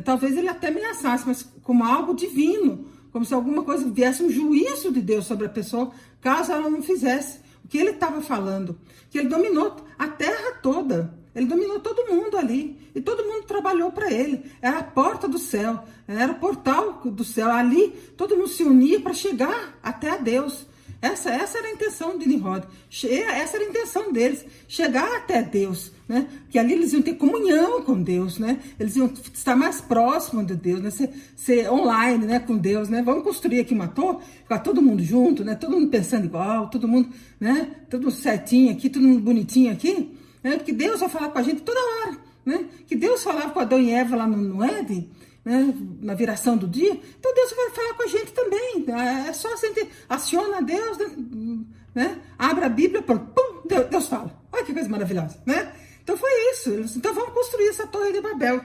Talvez 0.04 0.36
ele 0.38 0.48
até 0.48 0.68
ameaçasse, 0.68 1.26
mas 1.26 1.42
como 1.62 1.84
algo 1.84 2.14
divino, 2.14 2.86
como 3.12 3.24
se 3.26 3.34
alguma 3.34 3.62
coisa 3.62 3.90
viesse 3.90 4.22
um 4.22 4.30
juízo 4.30 4.90
de 4.90 5.02
Deus 5.02 5.26
sobre 5.26 5.46
a 5.46 5.50
pessoa, 5.50 5.90
caso 6.20 6.50
ela 6.52 6.70
não 6.70 6.82
fizesse 6.82 7.40
o 7.62 7.68
que 7.68 7.76
ele 7.76 7.90
estava 7.90 8.22
falando. 8.22 8.78
Que 9.10 9.18
ele 9.18 9.28
dominou 9.28 9.76
a 9.98 10.08
terra 10.08 10.52
toda, 10.62 11.12
ele 11.34 11.46
dominou 11.46 11.80
todo 11.80 12.10
mundo 12.12 12.36
ali, 12.36 12.76
e 12.94 13.00
todo 13.00 13.24
mundo 13.24 13.46
trabalhou 13.46 13.90
para 13.90 14.10
ele. 14.10 14.42
Era 14.60 14.78
a 14.78 14.84
porta 14.84 15.26
do 15.26 15.38
céu, 15.38 15.82
era 16.06 16.32
o 16.32 16.36
portal 16.36 17.00
do 17.04 17.24
céu. 17.24 17.50
Ali 17.50 17.88
todo 18.16 18.36
mundo 18.36 18.48
se 18.48 18.62
unia 18.62 19.00
para 19.00 19.14
chegar 19.14 19.78
até 19.82 20.10
a 20.10 20.16
Deus. 20.16 20.66
Essa, 21.02 21.30
essa 21.30 21.58
era 21.58 21.66
a 21.66 21.72
intenção 21.72 22.16
de 22.16 22.28
Nimrod. 22.28 22.64
Essa 22.88 23.56
era 23.56 23.64
a 23.64 23.68
intenção 23.68 24.12
deles, 24.12 24.44
chegar 24.68 25.16
até 25.16 25.42
Deus, 25.42 25.90
né? 26.08 26.28
Que 26.48 26.60
ali 26.60 26.74
eles 26.74 26.92
iam 26.92 27.02
ter 27.02 27.14
comunhão 27.14 27.82
com 27.82 28.00
Deus, 28.00 28.38
né? 28.38 28.60
Eles 28.78 28.94
iam 28.94 29.12
estar 29.34 29.56
mais 29.56 29.80
próximos 29.80 30.46
de 30.46 30.54
Deus, 30.54 30.80
né? 30.80 30.90
Ser, 30.90 31.10
ser 31.34 31.72
online, 31.72 32.24
né? 32.24 32.38
Com 32.38 32.56
Deus, 32.56 32.88
né? 32.88 33.02
Vamos 33.02 33.24
construir 33.24 33.58
aqui 33.58 33.74
uma 33.74 33.88
torre, 33.88 34.18
ficar 34.44 34.60
todo 34.60 34.80
mundo 34.80 35.02
junto, 35.02 35.42
né? 35.42 35.56
Todo 35.56 35.72
mundo 35.72 35.88
pensando 35.88 36.24
igual, 36.24 36.70
todo 36.70 36.86
mundo, 36.86 37.08
né? 37.40 37.70
Tudo 37.90 38.08
certinho 38.12 38.70
aqui, 38.70 38.88
todo 38.88 39.02
mundo 39.02 39.22
bonitinho 39.22 39.72
aqui, 39.72 40.08
né? 40.42 40.56
Deus 40.56 41.00
vai 41.00 41.08
falar 41.08 41.28
com 41.30 41.38
a 41.38 41.42
gente 41.42 41.62
toda 41.62 41.80
hora, 41.80 42.18
né? 42.44 42.66
Que 42.86 42.96
Deus 42.96 43.22
falava 43.22 43.50
com 43.50 43.60
Adão 43.60 43.80
e 43.80 43.90
Eva 43.90 44.16
lá 44.16 44.26
no, 44.26 44.36
no 44.36 44.64
Éden, 44.64 45.10
né, 45.44 45.74
na 46.00 46.14
viração 46.14 46.56
do 46.56 46.68
dia, 46.68 46.92
então 46.92 47.34
Deus 47.34 47.52
vai 47.52 47.70
falar 47.70 47.94
com 47.94 48.02
a 48.02 48.06
gente 48.06 48.32
também. 48.32 48.84
Né? 48.86 49.26
É 49.28 49.32
só 49.32 49.52
a 49.52 49.56
gente 49.56 49.88
aciona 50.08 50.62
Deus, 50.62 50.98
né? 50.98 51.64
né? 51.94 52.20
abre 52.38 52.64
a 52.64 52.68
Bíblia, 52.68 53.02
pum, 53.02 53.62
Deus, 53.66 53.86
Deus 53.88 54.06
fala. 54.06 54.40
Olha 54.52 54.64
que 54.64 54.72
coisa 54.72 54.88
maravilhosa, 54.88 55.42
né? 55.46 55.72
Então 56.02 56.16
foi 56.16 56.30
isso. 56.52 56.70
Então 56.96 57.14
vamos 57.14 57.32
construir 57.32 57.68
essa 57.68 57.86
torre 57.86 58.12
de 58.12 58.20
Babel. 58.20 58.64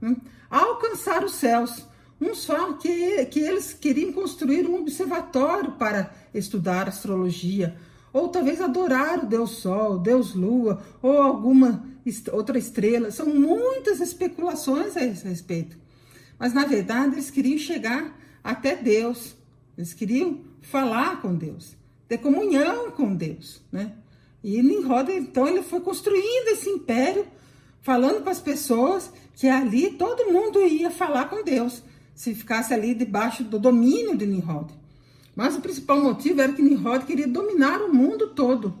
Né? 0.00 0.16
Alcançar 0.50 1.24
os 1.24 1.34
céus. 1.34 1.86
Uns 2.20 2.46
falam 2.46 2.78
que, 2.78 3.26
que 3.26 3.40
eles 3.40 3.74
queriam 3.74 4.12
construir 4.12 4.66
um 4.66 4.76
observatório 4.76 5.72
para 5.72 6.10
estudar 6.32 6.88
astrologia, 6.88 7.76
ou 8.16 8.28
talvez 8.28 8.62
adorar 8.62 9.22
o 9.22 9.26
Deus 9.26 9.58
Sol, 9.58 9.98
Deus 9.98 10.34
Lua, 10.34 10.82
ou 11.02 11.20
alguma 11.20 11.84
outra 12.32 12.58
estrela. 12.58 13.10
São 13.10 13.26
muitas 13.26 14.00
especulações 14.00 14.96
a 14.96 15.04
esse 15.04 15.28
respeito. 15.28 15.76
Mas 16.38 16.54
na 16.54 16.64
verdade 16.64 17.16
eles 17.16 17.30
queriam 17.30 17.58
chegar 17.58 18.18
até 18.42 18.74
Deus. 18.74 19.36
Eles 19.76 19.92
queriam 19.92 20.40
falar 20.62 21.20
com 21.20 21.34
Deus, 21.34 21.76
ter 22.08 22.16
comunhão 22.16 22.90
com 22.90 23.14
Deus, 23.14 23.60
né? 23.70 23.92
E 24.42 24.62
Nimrod, 24.62 25.10
então, 25.10 25.46
ele 25.46 25.62
foi 25.62 25.80
construindo 25.80 26.48
esse 26.48 26.70
império, 26.70 27.26
falando 27.82 28.22
para 28.22 28.32
as 28.32 28.40
pessoas 28.40 29.12
que 29.34 29.46
ali 29.46 29.90
todo 29.90 30.32
mundo 30.32 30.60
ia 30.62 30.90
falar 30.90 31.28
com 31.28 31.44
Deus, 31.44 31.82
se 32.14 32.34
ficasse 32.34 32.72
ali 32.72 32.94
debaixo 32.94 33.44
do 33.44 33.58
domínio 33.58 34.16
de 34.16 34.24
Nimrod. 34.24 34.72
Mas 35.36 35.54
o 35.54 35.60
principal 35.60 36.02
motivo 36.02 36.40
era 36.40 36.52
que 36.54 36.62
Nimrod 36.62 37.04
queria 37.04 37.28
dominar 37.28 37.82
o 37.82 37.92
mundo 37.92 38.28
todo, 38.28 38.74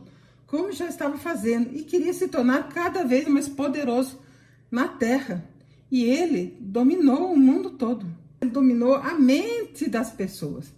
como 0.46 0.72
já 0.72 0.86
estava 0.86 1.18
fazendo, 1.18 1.76
e 1.76 1.82
queria 1.82 2.14
se 2.14 2.28
tornar 2.28 2.70
cada 2.70 3.04
vez 3.04 3.28
mais 3.28 3.46
poderoso 3.46 4.18
na 4.70 4.88
terra. 4.88 5.46
E 5.90 6.04
ele 6.04 6.56
dominou 6.58 7.30
o 7.30 7.38
mundo 7.38 7.72
todo. 7.72 8.06
Ele 8.40 8.50
dominou 8.50 8.94
a 8.94 9.12
mente 9.14 9.86
das 9.88 10.10
pessoas. 10.10 10.72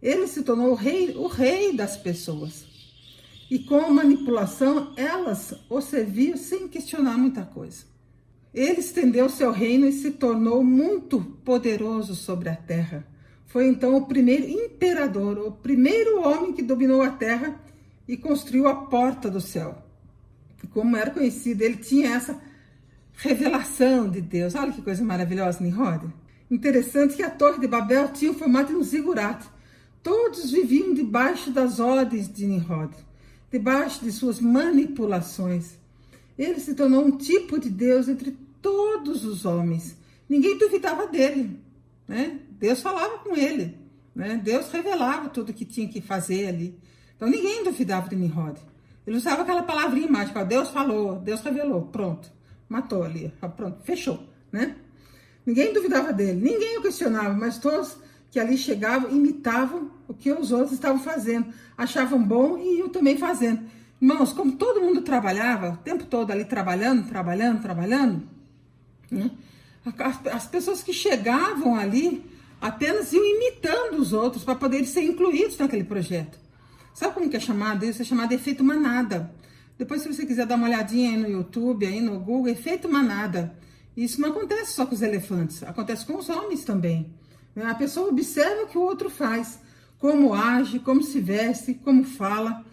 Ele 0.00 0.28
se 0.28 0.42
tornou 0.42 0.70
o 0.70 0.74
rei, 0.74 1.16
o 1.16 1.26
rei 1.26 1.74
das 1.74 1.96
pessoas. 1.96 2.64
E 3.50 3.58
com 3.58 3.90
manipulação, 3.90 4.92
elas 4.96 5.52
o 5.68 5.80
serviam 5.80 6.36
sem 6.36 6.68
questionar 6.68 7.18
muita 7.18 7.42
coisa. 7.42 7.84
Ele 8.52 8.78
estendeu 8.78 9.28
seu 9.28 9.50
reino 9.50 9.84
e 9.86 9.92
se 9.92 10.12
tornou 10.12 10.62
muito 10.62 11.20
poderoso 11.44 12.14
sobre 12.14 12.48
a 12.48 12.54
terra. 12.54 13.04
Foi 13.54 13.68
então 13.68 13.94
o 13.94 14.04
primeiro 14.04 14.48
imperador, 14.50 15.38
o 15.38 15.52
primeiro 15.52 16.20
homem 16.22 16.52
que 16.52 16.60
dominou 16.60 17.02
a 17.02 17.10
terra 17.10 17.54
e 18.08 18.16
construiu 18.16 18.66
a 18.66 18.74
porta 18.74 19.30
do 19.30 19.40
céu. 19.40 19.78
E 20.60 20.66
como 20.66 20.96
era 20.96 21.12
conhecido, 21.12 21.62
ele 21.62 21.76
tinha 21.76 22.16
essa 22.16 22.42
revelação 23.12 24.10
de 24.10 24.20
Deus. 24.20 24.56
Olha 24.56 24.72
que 24.72 24.82
coisa 24.82 25.04
maravilhosa, 25.04 25.62
Nimrod. 25.62 26.12
Interessante 26.50 27.14
que 27.14 27.22
a 27.22 27.30
Torre 27.30 27.60
de 27.60 27.68
Babel 27.68 28.08
tinha 28.08 28.32
o 28.32 28.34
formato 28.34 28.72
de 28.72 28.76
um 28.76 28.82
zigurato. 28.82 29.48
Todos 30.02 30.50
viviam 30.50 30.92
debaixo 30.92 31.52
das 31.52 31.78
ordens 31.78 32.28
de 32.28 32.46
Nimrod, 32.46 32.92
debaixo 33.52 34.04
de 34.04 34.10
suas 34.10 34.40
manipulações. 34.40 35.78
Ele 36.36 36.58
se 36.58 36.74
tornou 36.74 37.04
um 37.04 37.16
tipo 37.16 37.60
de 37.60 37.70
Deus 37.70 38.08
entre 38.08 38.36
todos 38.60 39.24
os 39.24 39.44
homens. 39.44 39.96
Ninguém 40.28 40.58
duvidava 40.58 41.06
dele, 41.06 41.56
né? 42.08 42.40
Deus 42.58 42.80
falava 42.80 43.18
com 43.18 43.36
ele, 43.36 43.78
né? 44.14 44.40
Deus 44.42 44.70
revelava 44.70 45.28
tudo 45.28 45.50
o 45.50 45.54
que 45.54 45.64
tinha 45.64 45.88
que 45.88 46.00
fazer 46.00 46.48
ali. 46.48 46.78
Então 47.16 47.28
ninguém 47.28 47.64
duvidava 47.64 48.08
de 48.08 48.16
Nimrod. 48.16 48.58
Ele 49.06 49.16
usava 49.16 49.42
aquela 49.42 49.62
palavrinha 49.62 50.10
mágica, 50.10 50.44
Deus 50.44 50.70
falou, 50.70 51.18
Deus 51.20 51.40
revelou, 51.42 51.82
pronto 51.82 52.34
matou 52.68 53.02
ali, 53.02 53.32
pronto, 53.56 53.82
fechou, 53.84 54.28
né? 54.50 54.76
Ninguém 55.46 55.72
duvidava 55.72 56.12
dele, 56.12 56.40
ninguém 56.40 56.78
o 56.78 56.82
questionava, 56.82 57.34
mas 57.34 57.58
todos 57.58 57.96
que 58.30 58.40
ali 58.40 58.56
chegavam 58.56 59.10
imitavam 59.10 59.90
o 60.08 60.14
que 60.14 60.32
os 60.32 60.50
outros 60.50 60.72
estavam 60.72 60.98
fazendo, 60.98 61.52
achavam 61.76 62.22
bom 62.22 62.58
e 62.58 62.78
iam 62.78 62.88
também 62.88 63.16
fazendo. 63.16 63.62
Irmãos, 64.00 64.32
como 64.32 64.52
todo 64.52 64.80
mundo 64.80 65.02
trabalhava, 65.02 65.70
o 65.70 65.76
tempo 65.76 66.04
todo 66.04 66.30
ali 66.30 66.44
trabalhando, 66.44 67.06
trabalhando, 67.08 67.62
trabalhando, 67.62 68.28
né? 69.10 69.30
as 70.32 70.46
pessoas 70.46 70.82
que 70.82 70.92
chegavam 70.92 71.76
ali 71.76 72.24
apenas 72.64 73.12
iam 73.12 73.22
imitando 73.22 73.98
os 74.00 74.14
outros 74.14 74.42
para 74.42 74.54
poderem 74.54 74.86
ser 74.86 75.02
incluídos 75.02 75.58
naquele 75.58 75.84
projeto. 75.84 76.38
Sabe 76.94 77.12
como 77.12 77.28
que 77.28 77.36
é 77.36 77.40
chamado 77.40 77.84
isso? 77.84 78.00
É 78.00 78.04
chamado 78.06 78.32
efeito 78.32 78.64
manada. 78.64 79.30
Depois, 79.76 80.00
se 80.00 80.10
você 80.10 80.24
quiser 80.24 80.46
dar 80.46 80.54
uma 80.54 80.66
olhadinha 80.66 81.10
aí 81.10 81.16
no 81.18 81.28
YouTube, 81.28 81.84
aí 81.84 82.00
no 82.00 82.18
Google, 82.18 82.48
efeito 82.48 82.88
manada. 82.88 83.54
Isso 83.94 84.18
não 84.18 84.30
acontece 84.30 84.72
só 84.72 84.86
com 84.86 84.94
os 84.94 85.02
elefantes, 85.02 85.62
acontece 85.62 86.06
com 86.06 86.16
os 86.16 86.30
homens 86.30 86.64
também. 86.64 87.12
A 87.54 87.74
pessoa 87.74 88.08
observa 88.08 88.62
o 88.62 88.66
que 88.66 88.78
o 88.78 88.80
outro 88.80 89.10
faz, 89.10 89.60
como 89.98 90.32
age, 90.32 90.78
como 90.78 91.02
se 91.02 91.20
veste, 91.20 91.74
como 91.74 92.02
fala, 92.02 92.64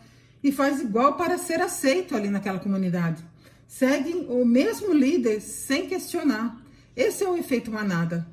e 0.41 0.53
faz 0.53 0.79
igual 0.79 1.17
para 1.17 1.37
ser 1.37 1.59
aceito 1.59 2.15
ali 2.15 2.29
naquela 2.29 2.59
comunidade. 2.59 3.21
Seguem 3.67 4.25
o 4.29 4.45
mesmo 4.45 4.93
líder 4.93 5.41
sem 5.41 5.85
questionar. 5.85 6.57
Esse 6.95 7.25
é 7.25 7.29
o 7.29 7.35
efeito 7.35 7.69
manada. 7.69 8.25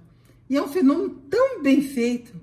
E 0.49 0.57
é 0.57 0.62
um 0.62 0.69
fenômeno 0.69 1.11
tão 1.31 1.62
bem 1.62 1.83
feito, 1.83 2.35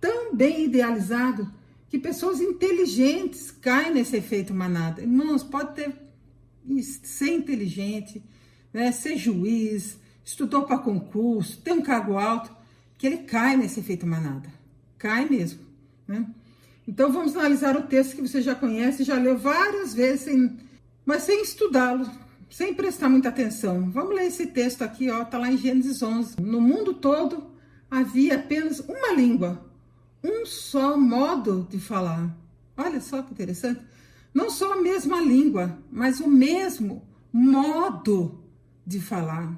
tão 0.00 0.34
bem 0.34 0.64
idealizado, 0.64 1.52
que 1.88 1.98
pessoas 1.98 2.40
inteligentes 2.40 3.50
caem 3.50 3.92
nesse 3.92 4.16
efeito 4.16 4.54
manada. 4.54 5.02
Irmãos, 5.02 5.42
pode 5.42 5.74
ter 5.74 5.92
ser 7.02 7.32
inteligente, 7.32 8.22
né, 8.72 8.92
ser 8.92 9.16
juiz, 9.16 9.98
estudou 10.24 10.62
para 10.62 10.78
concurso, 10.78 11.60
tem 11.60 11.74
um 11.74 11.82
cargo 11.82 12.16
alto, 12.16 12.54
que 12.96 13.06
ele 13.06 13.18
cai 13.18 13.56
nesse 13.56 13.80
efeito 13.80 14.06
manada. 14.06 14.48
Cai 14.98 15.28
mesmo. 15.28 15.60
Né? 16.06 16.26
Então 16.86 17.12
vamos 17.12 17.34
analisar 17.34 17.76
o 17.76 17.82
texto 17.82 18.14
que 18.14 18.22
você 18.22 18.40
já 18.40 18.54
conhece, 18.54 19.04
já 19.04 19.14
leu 19.14 19.38
várias 19.38 19.94
vezes, 19.94 20.52
mas 21.04 21.22
sem 21.22 21.42
estudá-lo, 21.42 22.08
sem 22.50 22.74
prestar 22.74 23.08
muita 23.08 23.28
atenção. 23.28 23.90
Vamos 23.90 24.14
ler 24.14 24.26
esse 24.26 24.48
texto 24.48 24.82
aqui, 24.82 25.08
ó, 25.08 25.24
tá 25.24 25.38
lá 25.38 25.50
em 25.50 25.56
Gênesis 25.56 26.02
11. 26.02 26.40
No 26.40 26.60
mundo 26.60 26.92
todo 26.94 27.50
havia 27.90 28.34
apenas 28.34 28.80
uma 28.80 29.12
língua, 29.12 29.64
um 30.22 30.44
só 30.44 30.98
modo 30.98 31.66
de 31.70 31.78
falar. 31.78 32.36
Olha 32.76 33.00
só 33.00 33.22
que 33.22 33.32
interessante. 33.32 33.80
Não 34.34 34.50
só 34.50 34.74
a 34.74 34.82
mesma 34.82 35.20
língua, 35.20 35.78
mas 35.90 36.20
o 36.20 36.28
mesmo 36.28 37.02
modo 37.32 38.44
de 38.86 39.00
falar. 39.00 39.56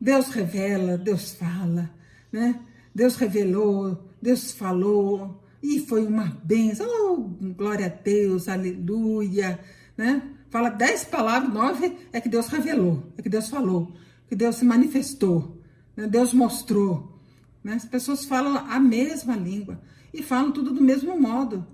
Deus 0.00 0.28
revela, 0.28 0.98
Deus 0.98 1.32
fala, 1.32 1.90
né? 2.30 2.60
Deus 2.94 3.16
revelou, 3.16 4.06
Deus 4.20 4.52
falou, 4.52 5.42
e 5.62 5.80
foi 5.80 6.06
uma 6.06 6.38
benção. 6.44 6.86
Oh, 6.86 7.16
glória 7.54 7.86
a 7.86 7.88
Deus, 7.88 8.48
aleluia, 8.48 9.58
né? 9.96 10.35
Fala 10.56 10.70
dez 10.70 11.04
palavras, 11.04 11.52
nove 11.52 11.98
é 12.10 12.18
que 12.18 12.30
Deus 12.30 12.46
revelou, 12.46 13.12
é 13.18 13.20
que 13.20 13.28
Deus 13.28 13.50
falou, 13.50 13.92
que 14.26 14.34
Deus 14.34 14.56
se 14.56 14.64
manifestou, 14.64 15.60
né? 15.94 16.06
Deus 16.06 16.32
mostrou. 16.32 17.20
Né? 17.62 17.74
As 17.74 17.84
pessoas 17.84 18.24
falam 18.24 18.56
a 18.56 18.80
mesma 18.80 19.36
língua 19.36 19.78
e 20.14 20.22
falam 20.22 20.50
tudo 20.50 20.72
do 20.72 20.80
mesmo 20.80 21.20
modo, 21.20 21.66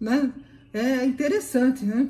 né? 0.00 0.32
É 0.72 1.04
interessante, 1.04 1.84
né? 1.84 2.08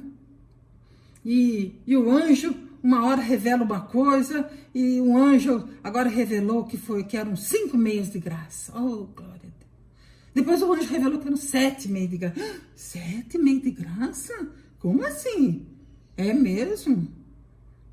E, 1.25 1.81
e 1.85 1.97
o 1.97 2.09
anjo 2.09 2.55
uma 2.81 3.05
hora 3.07 3.21
revela 3.21 3.65
uma 3.65 3.81
coisa 3.81 4.49
e 4.73 5.01
o 5.01 5.17
anjo 5.17 5.69
agora 5.83 6.09
revelou 6.09 6.63
que 6.63 6.77
foi 6.77 7.03
que 7.03 7.17
eram 7.17 7.35
cinco 7.35 7.77
meios 7.77 8.09
de 8.09 8.21
graça. 8.21 8.73
Oh, 8.73 9.07
glória 9.07 9.35
a 9.35 9.59
Deus. 9.59 10.33
Depois 10.33 10.63
o 10.63 10.73
anjo 10.73 10.89
revelou 10.93 11.19
que 11.19 11.27
eram 11.27 11.37
sete 11.37 11.89
meios 11.89 12.11
de 12.11 12.19
graça. 12.19 12.41
Sete 12.77 13.37
meios 13.37 13.65
de 13.65 13.73
graça? 13.73 14.49
Como 14.79 15.05
assim? 15.05 15.74
É 16.17 16.33
mesmo? 16.33 17.09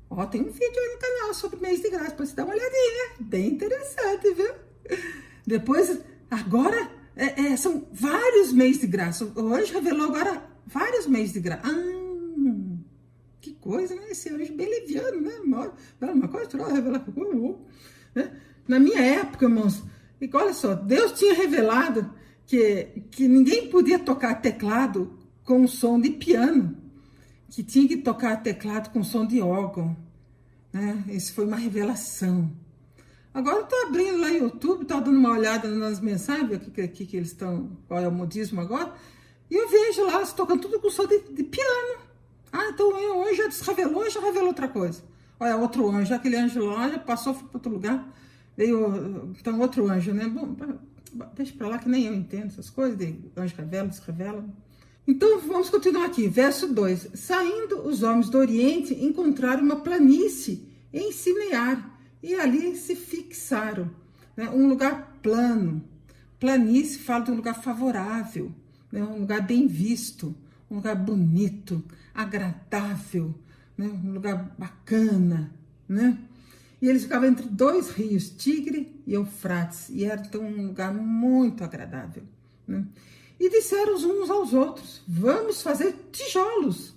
Ó, 0.08 0.26
tem 0.26 0.42
um 0.42 0.50
vídeo 0.50 0.78
aí 0.78 0.92
no 0.94 0.98
canal 0.98 1.34
sobre 1.34 1.60
meios 1.60 1.80
de 1.80 1.90
graça, 1.90 2.12
para 2.12 2.26
você 2.26 2.34
dar 2.34 2.44
uma 2.44 2.54
olhadinha. 2.54 3.10
Bem 3.20 3.48
interessante, 3.48 4.34
viu? 4.34 4.52
Depois, 5.46 5.98
agora 6.30 6.90
é, 7.16 7.46
é, 7.46 7.56
são 7.56 7.86
vários 7.92 8.52
meses 8.52 8.80
de 8.80 8.86
graça. 8.86 9.24
Anjo 9.36 9.72
revelou 9.72 10.08
agora 10.08 10.42
vários 10.66 11.06
meses 11.06 11.32
de 11.32 11.40
graça. 11.40 11.62
Ah, 11.64 12.78
que 13.40 13.54
coisa, 13.54 13.94
né? 13.94 14.10
Esse 14.10 14.28
anjo 14.28 14.54
bem 14.54 14.68
leviano, 14.68 15.20
né? 15.20 15.34
Uma 15.42 16.28
coisa, 16.28 16.48
revelar. 16.72 17.04
Né? 18.14 18.40
Na 18.68 18.78
minha 18.78 19.00
época, 19.00 19.46
irmãos, 19.46 19.82
olha 20.32 20.52
só, 20.52 20.74
Deus 20.74 21.12
tinha 21.12 21.34
revelado 21.34 22.12
que, 22.46 23.02
que 23.10 23.26
ninguém 23.26 23.68
podia 23.68 23.98
tocar 23.98 24.40
teclado 24.40 25.18
com 25.44 25.66
som 25.66 26.00
de 26.00 26.10
piano, 26.10 26.76
que 27.52 27.62
tinha 27.62 27.86
que 27.86 27.98
tocar 27.98 28.42
teclado 28.42 28.90
com 28.90 29.04
som 29.04 29.26
de 29.26 29.42
órgão. 29.42 29.94
Né? 30.72 31.04
Isso 31.08 31.34
foi 31.34 31.44
uma 31.44 31.58
revelação. 31.58 32.50
Agora 33.34 33.56
eu 33.56 33.64
estou 33.64 33.86
abrindo 33.86 34.18
lá 34.18 34.28
no 34.28 34.36
YouTube, 34.36 34.82
estou 34.82 35.02
dando 35.02 35.18
uma 35.18 35.32
olhada 35.32 35.68
nas 35.68 36.00
mensagens, 36.00 36.48
ver 36.48 36.56
o 36.56 36.60
que, 36.60 36.88
que, 36.88 37.06
que 37.06 37.16
eles 37.16 37.28
estão, 37.28 37.76
qual 37.86 38.00
é 38.00 38.08
o 38.08 38.12
modismo 38.12 38.58
agora, 38.58 38.94
e 39.50 39.54
eu 39.54 39.68
vejo 39.68 40.02
lá, 40.06 40.16
eles 40.16 40.32
tocando 40.32 40.62
tudo 40.62 40.80
com 40.80 40.90
som 40.90 41.06
de, 41.06 41.18
de 41.30 41.44
piano. 41.44 42.00
Ah, 42.50 42.70
então 42.70 42.88
o 42.88 43.22
anjo 43.22 43.36
já 43.36 43.48
desrevelou, 43.48 44.08
já 44.08 44.20
revelou 44.20 44.48
outra 44.48 44.68
coisa. 44.68 45.02
Olha, 45.38 45.56
outro 45.56 45.90
anjo, 45.90 46.14
aquele 46.14 46.36
anjo 46.36 46.64
lá 46.64 46.88
já 46.88 46.98
passou 46.98 47.34
para 47.34 47.48
outro 47.52 47.70
lugar, 47.70 48.08
veio, 48.56 49.34
então 49.38 49.60
outro 49.60 49.90
anjo, 49.90 50.14
né? 50.14 50.26
Bom, 50.26 50.56
deixa 51.34 51.54
para 51.54 51.68
lá 51.68 51.78
que 51.78 51.88
nem 51.88 52.06
eu 52.06 52.14
entendo 52.14 52.46
essas 52.46 52.70
coisas, 52.70 52.96
de 52.96 53.14
anjo 53.36 53.54
revela, 53.56 53.88
desrevela. 53.88 54.42
Então 55.06 55.40
vamos 55.40 55.68
continuar 55.68 56.06
aqui, 56.06 56.28
verso 56.28 56.68
2. 56.68 57.10
Saindo 57.14 57.80
os 57.80 58.02
homens 58.02 58.28
do 58.28 58.38
Oriente 58.38 58.94
encontraram 58.94 59.62
uma 59.62 59.80
planície 59.80 60.68
em 60.92 61.10
Sinear 61.10 61.98
e 62.22 62.34
ali 62.34 62.76
se 62.76 62.94
fixaram, 62.94 63.90
né? 64.36 64.48
um 64.50 64.68
lugar 64.68 65.18
plano. 65.20 65.82
Planície 66.38 66.98
fala 66.98 67.24
de 67.24 67.32
um 67.32 67.36
lugar 67.36 67.60
favorável, 67.60 68.52
né? 68.92 69.02
um 69.02 69.20
lugar 69.20 69.44
bem 69.44 69.66
visto, 69.66 70.34
um 70.70 70.76
lugar 70.76 70.94
bonito, 70.94 71.82
agradável, 72.14 73.34
né? 73.76 73.86
um 73.86 74.12
lugar 74.12 74.54
bacana, 74.56 75.52
né? 75.88 76.16
E 76.80 76.88
eles 76.88 77.04
ficavam 77.04 77.28
entre 77.28 77.46
dois 77.46 77.90
rios, 77.90 78.28
Tigre 78.28 79.00
e 79.06 79.14
Eufrates, 79.14 79.88
e 79.88 80.04
era 80.04 80.20
então 80.20 80.42
um 80.42 80.66
lugar 80.66 80.92
muito 80.92 81.62
agradável. 81.62 82.24
Né? 82.66 82.84
E 83.42 83.50
disseram 83.50 83.96
uns 83.96 84.30
aos 84.30 84.52
outros: 84.52 85.02
Vamos 85.06 85.62
fazer 85.62 85.96
tijolos 86.12 86.94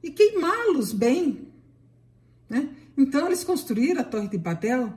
e 0.00 0.12
queimá-los 0.12 0.92
bem. 0.92 1.48
Né? 2.48 2.68
Então 2.96 3.26
eles 3.26 3.42
construíram 3.42 4.00
a 4.00 4.04
Torre 4.04 4.28
de 4.28 4.38
Babel, 4.38 4.94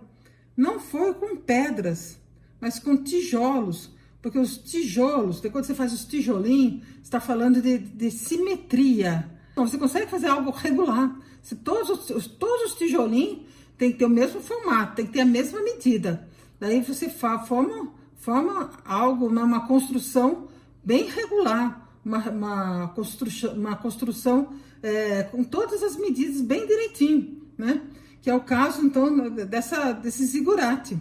não 0.55 0.79
foi 0.79 1.15
com 1.15 1.37
pedras, 1.37 2.19
mas 2.61 2.77
com 2.77 2.95
tijolos, 3.03 3.89
porque 4.21 4.37
os 4.37 4.59
tijolos, 4.59 5.39
quando 5.39 5.65
você 5.65 5.73
faz 5.73 5.91
os 5.91 6.05
tijolinhos, 6.05 6.85
está 7.01 7.19
falando 7.19 7.63
de, 7.63 7.79
de 7.79 8.11
simetria. 8.11 9.27
Então, 9.53 9.67
você 9.67 9.79
consegue 9.79 10.05
fazer 10.05 10.27
algo 10.27 10.51
regular. 10.51 11.19
Se 11.41 11.55
todos, 11.55 12.11
os, 12.11 12.27
todos 12.27 12.73
os 12.73 12.77
tijolinhos 12.77 13.39
têm 13.75 13.91
que 13.91 13.97
ter 13.97 14.05
o 14.05 14.09
mesmo 14.09 14.39
formato, 14.39 14.97
tem 14.97 15.07
que 15.07 15.13
ter 15.13 15.21
a 15.21 15.25
mesma 15.25 15.63
medida. 15.63 16.29
Daí 16.59 16.79
você 16.81 17.09
forma, 17.09 17.91
forma 18.17 18.69
algo, 18.85 19.27
uma 19.27 19.65
construção 19.65 20.53
bem 20.85 21.09
regular, 21.09 21.89
uma, 22.05 22.29
uma 22.29 22.87
construção, 22.89 23.53
uma 23.53 23.75
construção 23.75 24.53
é, 24.83 25.23
com 25.23 25.43
todas 25.43 25.81
as 25.81 25.97
medidas 25.97 26.41
bem 26.41 26.67
direitinho, 26.67 27.41
né? 27.57 27.81
Que 28.21 28.29
é 28.29 28.35
o 28.35 28.41
caso, 28.41 28.85
então, 28.85 29.29
dessa, 29.29 29.91
desse 29.91 30.25
zigurate. 30.25 30.97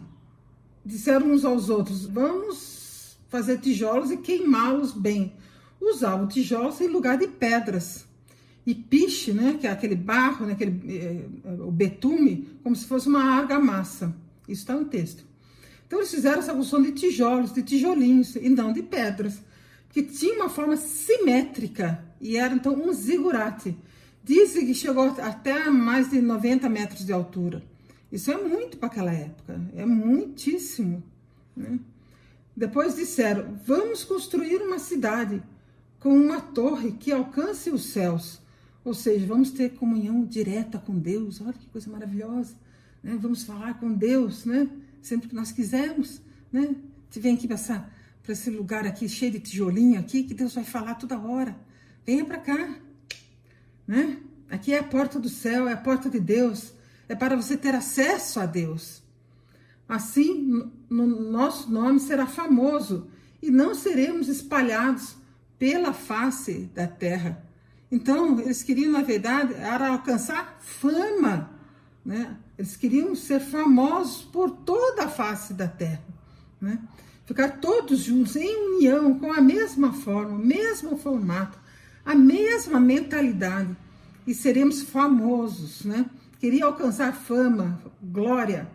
Disseram 0.84 1.32
uns 1.32 1.44
aos 1.44 1.68
outros, 1.70 2.06
vamos 2.06 3.16
fazer 3.28 3.58
tijolos 3.58 4.10
e 4.10 4.16
queimá-los 4.16 4.92
bem. 4.92 5.34
Usavam 5.80 6.26
tijolos 6.26 6.80
em 6.80 6.88
lugar 6.88 7.18
de 7.18 7.26
pedras. 7.26 8.06
E 8.66 8.74
piche, 8.74 9.32
né, 9.32 9.58
que 9.60 9.66
é 9.66 9.70
aquele 9.70 9.94
barro, 9.94 10.46
né, 10.46 10.52
aquele, 10.52 10.98
é, 10.98 11.26
o 11.62 11.70
betume, 11.70 12.48
como 12.62 12.74
se 12.74 12.86
fosse 12.86 13.08
uma 13.08 13.22
argamassa. 13.22 14.14
Isso 14.48 14.62
está 14.62 14.74
no 14.74 14.86
texto. 14.86 15.24
Então, 15.86 15.98
eles 15.98 16.10
fizeram 16.10 16.38
essa 16.38 16.54
função 16.54 16.82
de 16.82 16.92
tijolos, 16.92 17.52
de 17.52 17.62
tijolinhos, 17.62 18.36
e 18.36 18.48
não 18.48 18.72
de 18.72 18.82
pedras 18.82 19.40
que 19.94 20.02
tinha 20.02 20.34
uma 20.34 20.48
forma 20.48 20.76
simétrica 20.76 22.04
e 22.20 22.36
era 22.36 22.52
então 22.52 22.74
um 22.74 22.92
zigurate. 22.92 23.78
Dizem 24.24 24.66
que 24.66 24.74
chegou 24.74 25.04
até 25.20 25.70
mais 25.70 26.11
de 26.11 26.20
90 26.20 26.68
metros 26.68 27.07
de 27.07 27.12
altura. 27.12 27.62
Isso 28.11 28.28
é 28.28 28.37
muito 28.37 28.76
para 28.76 28.88
aquela 28.88 29.12
época, 29.12 29.61
é 29.72 29.87
muitíssimo. 29.87 31.00
Né? 31.57 31.78
Depois 32.57 32.96
disseram: 32.96 33.57
vamos 33.64 34.02
construir 34.02 34.57
uma 34.57 34.80
cidade 34.80 35.40
com 36.00 36.12
uma 36.12 36.40
torre 36.40 36.90
que 36.92 37.12
alcance 37.12 37.70
os 37.70 37.87
céus. 37.87 38.42
Ou 38.85 38.94
seja, 38.94 39.24
vamos 39.24 39.52
ter 39.52 39.74
comunhão 39.74 40.24
direta 40.24 40.76
com 40.76 40.98
Deus. 40.98 41.40
Olha 41.40 41.52
que 41.52 41.68
coisa 41.68 41.88
maravilhosa. 41.88 42.57
Né? 43.00 43.16
Vamos 43.20 43.44
falar 43.44 43.78
com 43.78 43.92
Deus, 43.92 44.44
né? 44.44 44.68
Sempre 45.00 45.28
que 45.28 45.37
nós 45.37 45.52
quisermos. 45.52 46.20
Né? 46.52 46.74
Te 47.11 47.20
vem 47.20 47.35
aqui 47.35 47.46
passar 47.46 47.93
para 48.24 48.32
esse 48.32 48.48
lugar 48.48 48.87
aqui 48.87 49.06
cheio 49.06 49.32
de 49.32 49.38
tijolinho 49.38 50.00
aqui, 50.00 50.22
que 50.22 50.32
Deus 50.32 50.54
vai 50.54 50.64
falar 50.64 50.94
toda 50.94 51.18
hora. 51.18 51.54
Venha 52.06 52.24
para 52.24 52.38
cá, 52.38 52.74
né? 53.87 54.18
Aqui 54.50 54.72
é 54.72 54.78
a 54.78 54.84
porta 54.84 55.20
do 55.20 55.28
céu, 55.28 55.68
é 55.68 55.74
a 55.74 55.76
porta 55.76 56.08
de 56.08 56.18
Deus, 56.18 56.72
é 57.06 57.14
para 57.14 57.37
você 57.37 57.54
ter 57.54 57.74
acesso 57.74 58.40
a 58.40 58.46
Deus. 58.46 59.02
Assim, 59.87 60.70
no 60.88 61.06
nosso 61.06 61.70
nome 61.70 62.00
será 62.00 62.26
famoso 62.26 63.08
e 63.42 63.50
não 63.50 63.74
seremos 63.74 64.28
espalhados 64.28 65.16
pela 65.58 65.92
face 65.92 66.70
da 66.74 66.87
terra. 66.87 67.44
Então, 67.92 68.40
eles 68.40 68.62
queriam, 68.62 68.90
na 68.90 69.02
verdade, 69.02 69.52
era 69.52 69.88
alcançar 69.88 70.56
fama, 70.60 71.50
né? 72.02 72.38
Eles 72.56 72.74
queriam 72.74 73.14
ser 73.14 73.40
famosos 73.40 74.22
por 74.24 74.50
toda 74.50 75.04
a 75.04 75.08
face 75.08 75.52
da 75.52 75.68
terra, 75.68 76.02
né? 76.58 76.78
Ficar 77.24 77.60
todos 77.60 78.00
juntos 78.00 78.37
em 78.37 78.74
união, 78.74 79.18
com 79.18 79.32
a 79.32 79.40
mesma 79.40 79.92
forma, 79.92 80.37
o 80.37 80.38
mesmo 80.38 80.96
formato, 80.96 81.58
a 82.04 82.14
mesma 82.14 82.78
mentalidade 82.78 83.76
e 84.26 84.34
seremos 84.34 84.82
famosos, 84.82 85.84
né? 85.84 86.06
Queria 86.38 86.66
alcançar 86.66 87.12
fama, 87.14 87.80
glória. 88.02 88.70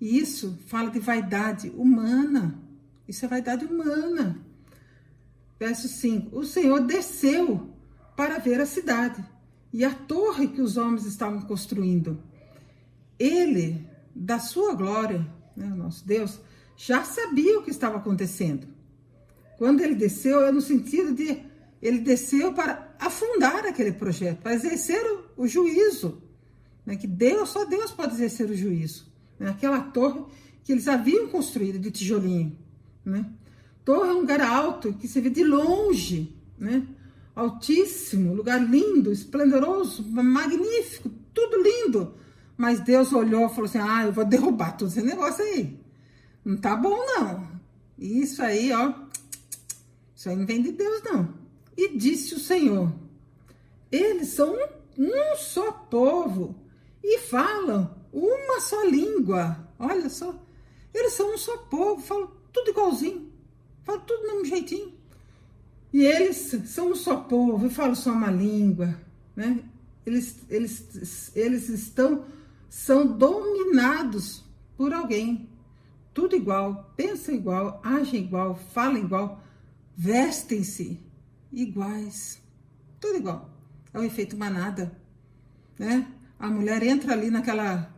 E 0.00 0.18
isso 0.18 0.58
fala 0.66 0.90
de 0.90 0.98
vaidade 0.98 1.70
humana. 1.70 2.58
Isso 3.06 3.24
é 3.24 3.28
vaidade 3.28 3.64
humana. 3.64 4.38
Verso 5.58 5.86
5: 5.86 6.36
O 6.36 6.44
Senhor 6.44 6.80
desceu 6.80 7.70
para 8.16 8.38
ver 8.38 8.60
a 8.60 8.66
cidade 8.66 9.24
e 9.72 9.84
a 9.84 9.94
torre 9.94 10.48
que 10.48 10.60
os 10.60 10.76
homens 10.76 11.06
estavam 11.06 11.40
construindo. 11.42 12.20
Ele, 13.18 13.86
da 14.14 14.38
sua 14.38 14.74
glória, 14.74 15.24
né, 15.56 15.66
nosso 15.66 16.06
Deus, 16.06 16.40
já 16.76 17.04
sabia 17.04 17.58
o 17.58 17.62
que 17.62 17.70
estava 17.70 17.96
acontecendo. 17.96 18.66
Quando 19.58 19.80
ele 19.80 19.94
desceu, 19.94 20.44
é 20.44 20.52
no 20.52 20.60
sentido 20.60 21.14
de 21.14 21.42
ele 21.80 21.98
desceu 21.98 22.52
para 22.52 22.94
afundar 22.98 23.66
aquele 23.66 23.92
projeto, 23.92 24.40
para 24.40 24.54
exercer 24.54 25.02
o, 25.36 25.42
o 25.42 25.48
juízo, 25.48 26.22
né? 26.86 26.96
que 26.96 27.06
Deus, 27.06 27.48
só 27.48 27.64
Deus 27.64 27.90
pode 27.90 28.14
exercer 28.14 28.48
o 28.48 28.56
juízo. 28.56 29.06
Né? 29.38 29.50
Aquela 29.50 29.80
torre 29.80 30.22
que 30.62 30.72
eles 30.72 30.86
haviam 30.86 31.26
construído 31.28 31.78
de 31.78 31.90
tijolinho. 31.90 32.56
Né? 33.04 33.26
Torre 33.84 34.10
é 34.10 34.12
um 34.12 34.20
lugar 34.20 34.40
alto 34.40 34.92
que 34.92 35.08
se 35.08 35.20
vê 35.20 35.28
de 35.28 35.42
longe, 35.42 36.36
né? 36.56 36.86
altíssimo, 37.34 38.34
lugar 38.34 38.62
lindo, 38.62 39.10
esplendoroso, 39.10 40.04
magnífico, 40.08 41.10
tudo 41.34 41.62
lindo. 41.62 42.14
Mas 42.56 42.80
Deus 42.80 43.12
olhou 43.12 43.46
e 43.46 43.48
falou 43.48 43.64
assim: 43.64 43.78
Ah, 43.78 44.04
eu 44.04 44.12
vou 44.12 44.24
derrubar 44.24 44.76
todo 44.76 44.88
esse 44.88 45.02
negócio 45.02 45.42
aí. 45.42 45.80
Não 46.44 46.56
tá 46.56 46.76
bom, 46.76 46.96
não. 47.06 47.48
Isso 47.98 48.42
aí, 48.42 48.72
ó. 48.72 48.92
Isso 50.14 50.28
aí 50.28 50.36
não 50.36 50.46
vem 50.46 50.62
de 50.62 50.72
Deus, 50.72 51.02
não. 51.02 51.34
E 51.76 51.96
disse 51.96 52.34
o 52.34 52.40
Senhor: 52.40 52.92
Eles 53.90 54.28
são 54.28 54.56
um 54.98 55.36
só 55.36 55.72
povo 55.72 56.54
e 57.02 57.18
falam 57.18 57.94
uma 58.12 58.60
só 58.60 58.84
língua. 58.84 59.68
Olha 59.78 60.08
só. 60.08 60.34
Eles 60.92 61.12
são 61.12 61.34
um 61.34 61.38
só 61.38 61.56
povo, 61.56 62.02
falam 62.02 62.30
tudo 62.52 62.70
igualzinho. 62.70 63.32
Falam 63.84 64.00
tudo 64.02 64.22
do 64.22 64.26
mesmo 64.28 64.44
jeitinho. 64.44 64.92
E 65.92 66.04
eles 66.04 66.54
são 66.66 66.90
um 66.90 66.94
só 66.94 67.16
povo 67.16 67.66
e 67.66 67.70
falam 67.70 67.94
só 67.94 68.12
uma 68.12 68.30
língua, 68.30 68.98
né? 69.36 69.62
Eles, 70.04 70.36
eles, 70.48 71.30
eles 71.36 71.68
estão, 71.68 72.24
são 72.68 73.06
dominados 73.06 74.42
por 74.76 74.92
alguém 74.92 75.48
tudo 76.14 76.36
igual, 76.36 76.92
pensam 76.96 77.34
igual, 77.34 77.80
agem 77.82 78.22
igual, 78.24 78.54
falam 78.72 78.98
igual, 78.98 79.42
vestem-se 79.96 81.00
iguais, 81.50 82.40
tudo 83.00 83.16
igual. 83.16 83.50
É 83.92 83.98
o 83.98 84.04
efeito 84.04 84.36
manada, 84.36 84.96
né? 85.78 86.06
A 86.38 86.48
mulher 86.48 86.82
entra 86.82 87.12
ali 87.12 87.30
naquela 87.30 87.94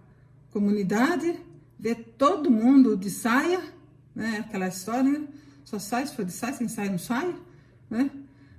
comunidade, 0.50 1.38
vê 1.78 1.94
todo 1.94 2.50
mundo 2.50 2.96
de 2.96 3.10
saia, 3.10 3.62
né? 4.14 4.44
Aquela 4.46 4.68
história, 4.68 5.10
né? 5.10 5.28
só 5.64 5.78
sai 5.78 6.06
se 6.06 6.14
for 6.14 6.24
de 6.24 6.32
saia, 6.32 6.52
sem 6.52 6.68
saia 6.68 6.90
não 6.90 6.98
sai, 6.98 7.34
né? 7.88 8.10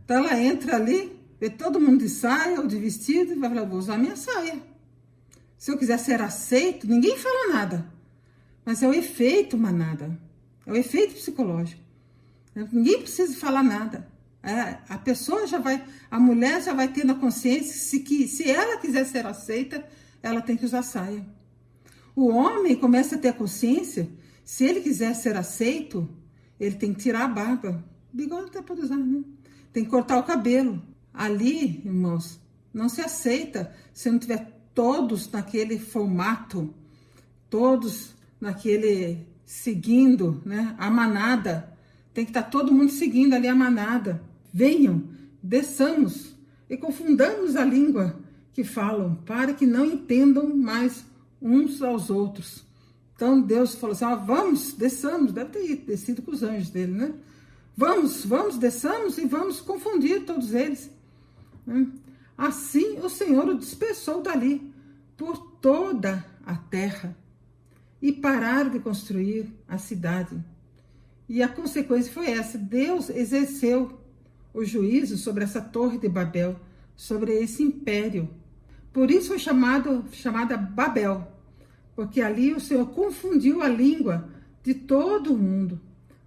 Então 0.03 0.17
ela 0.17 0.39
entra 0.39 0.75
ali, 0.75 1.19
vê 1.39 1.49
todo 1.49 1.79
mundo 1.79 1.99
de 1.99 2.09
saia 2.09 2.59
ou 2.59 2.67
de 2.67 2.77
vestido 2.77 3.33
e 3.33 3.35
vai 3.35 3.49
falar, 3.49 3.65
vou 3.65 3.79
usar 3.79 3.97
minha 3.97 4.15
saia. 4.15 4.61
Se 5.57 5.71
eu 5.71 5.77
quiser 5.77 5.97
ser 5.97 6.21
aceito, 6.21 6.87
ninguém 6.87 7.17
fala 7.17 7.53
nada. 7.53 7.94
Mas 8.65 8.81
é 8.81 8.87
o 8.87 8.93
efeito 8.93 9.57
manada, 9.57 10.19
é 10.65 10.71
o 10.71 10.75
efeito 10.75 11.13
psicológico. 11.13 11.81
Ninguém 12.71 13.01
precisa 13.01 13.35
falar 13.35 13.63
nada. 13.63 14.07
É, 14.41 14.77
a 14.89 14.97
pessoa 14.97 15.47
já 15.47 15.59
vai, 15.59 15.83
a 16.09 16.19
mulher 16.19 16.61
já 16.61 16.73
vai 16.73 16.87
tendo 16.87 17.11
a 17.11 17.15
consciência 17.15 17.73
se 17.73 17.99
que 17.99 18.27
se 18.27 18.49
ela 18.49 18.77
quiser 18.77 19.05
ser 19.05 19.25
aceita, 19.25 19.83
ela 20.21 20.41
tem 20.41 20.55
que 20.55 20.65
usar 20.65 20.83
saia. 20.83 21.25
O 22.15 22.29
homem 22.29 22.75
começa 22.75 23.15
a 23.15 23.17
ter 23.19 23.29
a 23.29 23.33
consciência, 23.33 24.09
se 24.43 24.63
ele 24.63 24.81
quiser 24.81 25.13
ser 25.15 25.35
aceito, 25.35 26.07
ele 26.59 26.75
tem 26.75 26.93
que 26.93 27.01
tirar 27.01 27.25
a 27.25 27.27
barba. 27.27 27.83
Bigode 28.13 28.47
até 28.47 28.61
pode 28.61 28.81
usar, 28.81 28.97
né? 28.97 29.23
Tem 29.73 29.83
que 29.83 29.89
cortar 29.89 30.17
o 30.17 30.23
cabelo. 30.23 30.81
Ali, 31.13 31.81
irmãos, 31.83 32.39
não 32.73 32.87
se 32.87 33.01
aceita 33.01 33.73
se 33.93 34.09
não 34.09 34.19
tiver 34.19 34.55
todos 34.73 35.29
naquele 35.29 35.77
formato, 35.79 36.73
todos 37.49 38.14
naquele 38.39 39.25
seguindo, 39.45 40.41
né? 40.45 40.75
A 40.77 40.89
manada. 40.89 41.73
Tem 42.13 42.25
que 42.25 42.31
estar 42.31 42.43
tá 42.43 42.49
todo 42.49 42.73
mundo 42.73 42.91
seguindo 42.91 43.33
ali 43.33 43.47
a 43.47 43.55
manada. 43.55 44.21
Venham, 44.53 45.03
desçamos 45.41 46.35
e 46.69 46.77
confundamos 46.77 47.55
a 47.55 47.63
língua 47.63 48.19
que 48.53 48.63
falam, 48.63 49.15
para 49.25 49.53
que 49.53 49.65
não 49.65 49.85
entendam 49.85 50.55
mais 50.55 51.05
uns 51.41 51.81
aos 51.81 52.09
outros. 52.09 52.65
Então 53.15 53.41
Deus 53.41 53.75
falou 53.75 53.93
assim: 53.93 54.05
ah, 54.05 54.15
vamos, 54.15 54.73
desçamos, 54.73 55.31
deve 55.31 55.49
ter 55.49 55.75
descido 55.77 56.21
com 56.21 56.31
os 56.31 56.41
anjos 56.41 56.69
dele, 56.69 56.91
né? 56.93 57.13
Vamos, 57.77 58.25
vamos, 58.25 58.57
desçamos 58.57 59.17
e 59.17 59.25
vamos 59.25 59.59
confundir 59.59 60.23
todos 60.25 60.53
eles. 60.53 60.89
Né? 61.67 61.87
Assim 62.37 62.99
o 62.99 63.09
Senhor 63.09 63.47
o 63.47 63.57
dispersou 63.57 64.21
dali 64.21 64.73
por 65.17 65.37
toda 65.61 66.25
a 66.45 66.55
terra 66.55 67.15
e 68.01 68.11
pararam 68.11 68.69
de 68.69 68.79
construir 68.79 69.53
a 69.67 69.77
cidade. 69.77 70.37
E 71.27 71.41
a 71.41 71.47
consequência 71.47 72.11
foi 72.11 72.31
essa: 72.31 72.57
Deus 72.57 73.09
exerceu 73.09 73.99
o 74.53 74.63
juízo 74.63 75.17
sobre 75.17 75.43
essa 75.43 75.61
torre 75.61 75.97
de 75.97 76.07
Babel, 76.07 76.59
sobre 76.95 77.33
esse 77.33 77.63
império. 77.63 78.29
Por 78.93 79.11
isso 79.11 79.29
foi 79.29 79.39
chamado, 79.39 80.05
chamada 80.11 80.55
Babel, 80.55 81.27
porque 81.95 82.21
ali 82.21 82.53
o 82.53 82.59
Senhor 82.59 82.87
confundiu 82.87 83.61
a 83.61 83.67
língua 83.67 84.29
de 84.63 84.73
todo 84.73 85.33
o 85.33 85.37
mundo. 85.37 85.79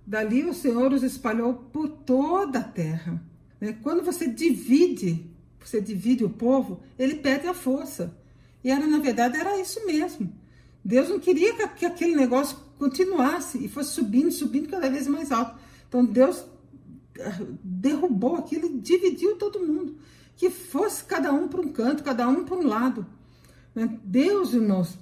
Dali 0.06 0.44
o 0.44 0.54
Senhor 0.54 0.92
os 0.92 1.02
espalhou 1.02 1.54
por 1.54 1.88
toda 1.88 2.60
a 2.60 2.64
terra. 2.64 3.22
Né? 3.60 3.76
Quando 3.82 4.02
você 4.02 4.26
divide, 4.28 5.26
você 5.58 5.80
divide 5.80 6.24
o 6.24 6.30
povo, 6.30 6.80
ele 6.98 7.16
perde 7.16 7.46
a 7.46 7.54
força. 7.54 8.16
E 8.62 8.70
era, 8.70 8.86
na 8.86 8.98
verdade, 8.98 9.36
era 9.36 9.60
isso 9.60 9.84
mesmo. 9.86 10.32
Deus 10.88 11.10
não 11.10 11.20
queria 11.20 11.68
que 11.68 11.84
aquele 11.84 12.16
negócio 12.16 12.56
continuasse 12.78 13.62
e 13.62 13.68
fosse 13.68 13.90
subindo, 13.90 14.32
subindo 14.32 14.70
cada 14.70 14.88
vez 14.88 15.06
mais 15.06 15.30
alto. 15.30 15.60
Então 15.86 16.02
Deus 16.02 16.42
ah, 17.20 17.42
derrubou 17.62 18.36
aquilo 18.36 18.64
e 18.64 18.78
dividiu 18.78 19.36
todo 19.36 19.60
mundo. 19.60 19.98
Que 20.34 20.48
fosse 20.48 21.04
cada 21.04 21.30
um 21.30 21.46
para 21.46 21.60
um 21.60 21.70
canto, 21.70 22.02
cada 22.02 22.26
um 22.26 22.42
para 22.42 22.56
um 22.56 22.66
lado. 22.66 23.04
Né? 23.74 23.98
Deus, 24.02 24.54
irmãos, 24.54 24.98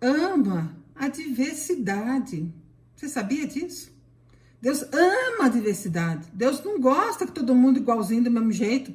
ama 0.00 0.74
a 0.96 1.06
diversidade. 1.08 2.50
Você 2.96 3.06
sabia 3.06 3.46
disso? 3.46 3.92
Deus 4.58 4.82
ama 4.90 5.44
a 5.44 5.48
diversidade. 5.50 6.28
Deus 6.32 6.64
não 6.64 6.80
gosta 6.80 7.26
que 7.26 7.32
todo 7.32 7.54
mundo 7.54 7.78
igualzinho 7.78 8.24
do 8.24 8.30
mesmo 8.30 8.52
jeito, 8.52 8.94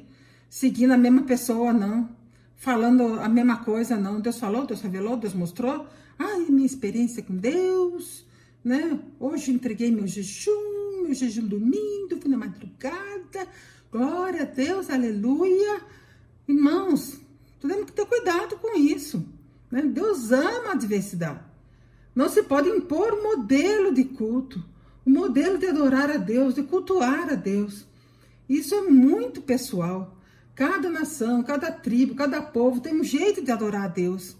seguindo 0.50 0.90
a 0.90 0.98
mesma 0.98 1.22
pessoa, 1.22 1.72
não. 1.72 2.08
Falando 2.56 3.20
a 3.20 3.28
mesma 3.28 3.58
coisa, 3.58 3.96
não. 3.96 4.20
Deus 4.20 4.40
falou, 4.40 4.66
Deus 4.66 4.80
revelou, 4.80 5.16
Deus 5.16 5.32
mostrou. 5.32 5.86
Ai, 6.18 6.46
minha 6.48 6.66
experiência 6.66 7.22
com 7.22 7.36
Deus, 7.36 8.26
né? 8.64 8.98
Hoje 9.20 9.52
entreguei 9.52 9.90
meu 9.90 10.06
jejum, 10.06 11.02
meu 11.02 11.14
jejum 11.14 11.46
domingo, 11.46 12.20
fui 12.20 12.30
na 12.30 12.36
madrugada. 12.36 13.48
Glória 13.92 14.42
a 14.42 14.46
Deus, 14.46 14.90
aleluia. 14.90 15.80
Irmãos, 16.48 17.20
temos 17.60 17.86
que 17.86 17.92
ter 17.92 18.06
cuidado 18.06 18.56
com 18.56 18.78
isso. 18.78 19.26
Né? 19.70 19.82
Deus 19.82 20.32
ama 20.32 20.72
a 20.72 20.76
diversidade. 20.76 21.40
Não 22.14 22.28
se 22.28 22.42
pode 22.42 22.68
impor 22.68 23.22
modelo 23.22 23.92
de 23.92 24.04
culto, 24.04 24.64
um 25.06 25.10
modelo 25.10 25.58
de 25.58 25.66
adorar 25.66 26.10
a 26.10 26.16
Deus, 26.16 26.54
de 26.54 26.62
cultuar 26.62 27.30
a 27.30 27.34
Deus. 27.34 27.86
Isso 28.48 28.74
é 28.74 28.80
muito 28.82 29.42
pessoal. 29.42 30.16
Cada 30.54 30.88
nação, 30.88 31.42
cada 31.42 31.70
tribo, 31.70 32.14
cada 32.14 32.40
povo 32.40 32.80
tem 32.80 32.98
um 32.98 33.04
jeito 33.04 33.42
de 33.42 33.50
adorar 33.50 33.84
a 33.84 33.88
Deus. 33.88 34.34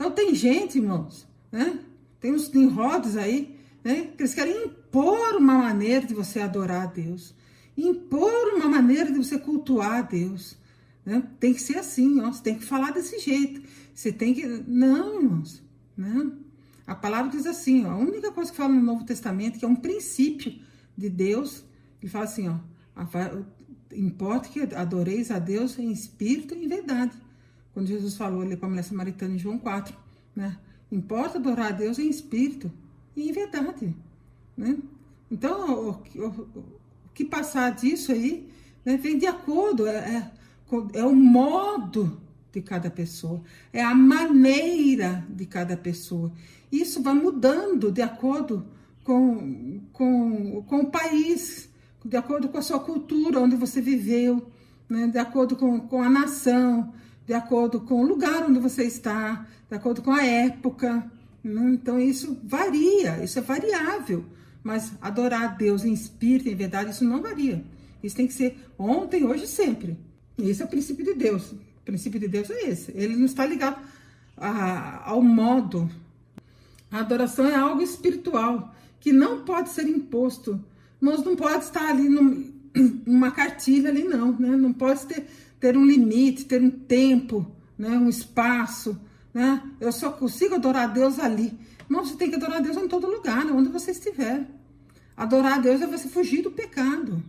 Então 0.00 0.10
tem 0.10 0.34
gente, 0.34 0.78
irmãos, 0.78 1.28
né? 1.52 1.78
Tem 2.18 2.32
uns 2.32 2.48
enrodos 2.54 3.18
aí, 3.18 3.54
né? 3.84 4.08
Que 4.16 4.22
eles 4.22 4.32
querem 4.32 4.64
impor 4.64 5.36
uma 5.36 5.58
maneira 5.58 6.06
de 6.06 6.14
você 6.14 6.40
adorar 6.40 6.84
a 6.84 6.86
Deus. 6.86 7.34
Impor 7.76 8.54
uma 8.54 8.66
maneira 8.66 9.12
de 9.12 9.18
você 9.18 9.38
cultuar 9.38 9.98
a 9.98 10.00
Deus. 10.00 10.56
Né? 11.04 11.22
Tem 11.38 11.52
que 11.52 11.60
ser 11.60 11.76
assim, 11.76 12.18
ó. 12.22 12.32
Você 12.32 12.42
tem 12.42 12.54
que 12.54 12.64
falar 12.64 12.92
desse 12.92 13.18
jeito. 13.18 13.60
Você 13.94 14.10
tem 14.10 14.32
que. 14.32 14.46
Não, 14.66 15.20
irmãos. 15.20 15.62
Né? 15.94 16.32
A 16.86 16.94
palavra 16.94 17.30
diz 17.30 17.44
assim, 17.44 17.84
ó. 17.84 17.90
A 17.90 17.98
única 17.98 18.32
coisa 18.32 18.50
que 18.50 18.56
fala 18.56 18.72
no 18.72 18.80
Novo 18.80 19.04
Testamento, 19.04 19.58
que 19.58 19.66
é 19.66 19.68
um 19.68 19.76
princípio 19.76 20.58
de 20.96 21.10
Deus, 21.10 21.62
ele 22.00 22.10
fala 22.10 22.24
assim, 22.24 22.48
ó. 22.48 22.56
Importa 23.94 24.48
que 24.48 24.60
adoreis 24.74 25.30
a 25.30 25.38
Deus 25.38 25.78
em 25.78 25.92
espírito 25.92 26.54
e 26.54 26.64
em 26.64 26.68
verdade. 26.68 27.12
Quando 27.72 27.86
Jesus 27.86 28.16
falou 28.16 28.42
ali 28.42 28.56
com 28.56 28.66
a 28.66 28.68
mulher 28.68 28.82
samaritana 28.82 29.34
em 29.34 29.38
João 29.38 29.58
4, 29.58 29.96
né? 30.34 30.58
Importa 30.90 31.38
adorar 31.38 31.68
a 31.68 31.72
Deus 31.72 31.98
em 31.98 32.08
espírito 32.08 32.70
e 33.16 33.28
em 33.28 33.32
verdade, 33.32 33.94
né? 34.56 34.76
Então, 35.30 35.88
o, 35.88 35.90
o, 36.18 36.26
o 36.56 36.64
que 37.14 37.24
passar 37.24 37.70
disso 37.70 38.10
aí 38.10 38.48
né, 38.84 38.96
vem 38.96 39.16
de 39.16 39.26
acordo, 39.26 39.86
é, 39.86 39.96
é 39.96 40.30
é 40.94 41.04
o 41.04 41.14
modo 41.14 42.20
de 42.52 42.60
cada 42.60 42.90
pessoa, 42.90 43.42
é 43.72 43.82
a 43.82 43.94
maneira 43.94 45.24
de 45.28 45.46
cada 45.46 45.76
pessoa. 45.76 46.32
Isso 46.70 47.02
vai 47.02 47.14
mudando 47.14 47.90
de 47.90 48.02
acordo 48.02 48.66
com, 49.04 49.80
com, 49.92 50.62
com 50.62 50.80
o 50.80 50.90
país, 50.90 51.68
de 52.04 52.16
acordo 52.16 52.48
com 52.48 52.58
a 52.58 52.62
sua 52.62 52.78
cultura, 52.78 53.40
onde 53.40 53.56
você 53.56 53.80
viveu, 53.80 54.46
né? 54.88 55.08
de 55.08 55.18
acordo 55.18 55.56
com, 55.56 55.80
com 55.80 56.02
a 56.02 56.10
nação, 56.10 56.92
de 57.30 57.34
acordo 57.34 57.80
com 57.82 58.02
o 58.02 58.04
lugar 58.04 58.42
onde 58.42 58.58
você 58.58 58.82
está, 58.82 59.46
de 59.68 59.76
acordo 59.76 60.02
com 60.02 60.10
a 60.10 60.20
época. 60.20 61.08
Né? 61.44 61.70
Então, 61.74 62.00
isso 62.00 62.36
varia, 62.42 63.22
isso 63.22 63.38
é 63.38 63.42
variável. 63.42 64.24
Mas 64.64 64.90
adorar 65.00 65.42
a 65.44 65.46
Deus 65.46 65.84
em 65.84 65.92
espírito, 65.92 66.48
em 66.48 66.56
verdade, 66.56 66.90
isso 66.90 67.04
não 67.04 67.22
varia. 67.22 67.64
Isso 68.02 68.16
tem 68.16 68.26
que 68.26 68.32
ser 68.32 68.58
ontem, 68.76 69.22
hoje 69.24 69.44
e 69.44 69.46
sempre. 69.46 69.96
Esse 70.36 70.60
é 70.60 70.64
o 70.64 70.68
princípio 70.68 71.04
de 71.04 71.14
Deus. 71.14 71.52
O 71.52 71.84
princípio 71.84 72.18
de 72.18 72.26
Deus 72.26 72.50
é 72.50 72.68
esse. 72.68 72.90
Ele 72.96 73.14
não 73.14 73.26
está 73.26 73.46
ligado 73.46 73.80
a, 74.36 75.08
ao 75.08 75.22
modo. 75.22 75.88
A 76.90 76.98
adoração 76.98 77.46
é 77.46 77.54
algo 77.54 77.80
espiritual 77.80 78.74
que 78.98 79.12
não 79.12 79.44
pode 79.44 79.68
ser 79.68 79.86
imposto. 79.86 80.60
Nós 81.00 81.22
não 81.22 81.36
pode 81.36 81.62
estar 81.62 81.90
ali 81.90 82.08
num, 82.08 82.52
numa 83.06 83.30
cartilha 83.30 83.90
ali 83.90 84.04
não, 84.04 84.32
né? 84.32 84.56
Não 84.56 84.72
pode 84.72 85.06
ter, 85.06 85.26
ter 85.58 85.76
um 85.76 85.84
limite, 85.84 86.44
ter 86.44 86.62
um 86.62 86.70
tempo, 86.70 87.50
né? 87.78 87.90
Um 87.90 88.08
espaço, 88.08 88.98
né? 89.32 89.62
Eu 89.80 89.92
só 89.92 90.10
consigo 90.10 90.54
adorar 90.54 90.84
a 90.84 90.92
Deus 90.92 91.18
ali. 91.18 91.52
Não, 91.88 92.04
você 92.04 92.14
tem 92.16 92.30
que 92.30 92.36
adorar 92.36 92.58
a 92.58 92.60
Deus 92.60 92.76
em 92.76 92.88
todo 92.88 93.10
lugar, 93.10 93.46
onde 93.46 93.68
você 93.68 93.90
estiver. 93.90 94.46
Adorar 95.16 95.54
a 95.54 95.58
Deus 95.58 95.82
é 95.82 95.86
você 95.86 96.08
fugir 96.08 96.42
do 96.42 96.50
pecado. 96.50 97.22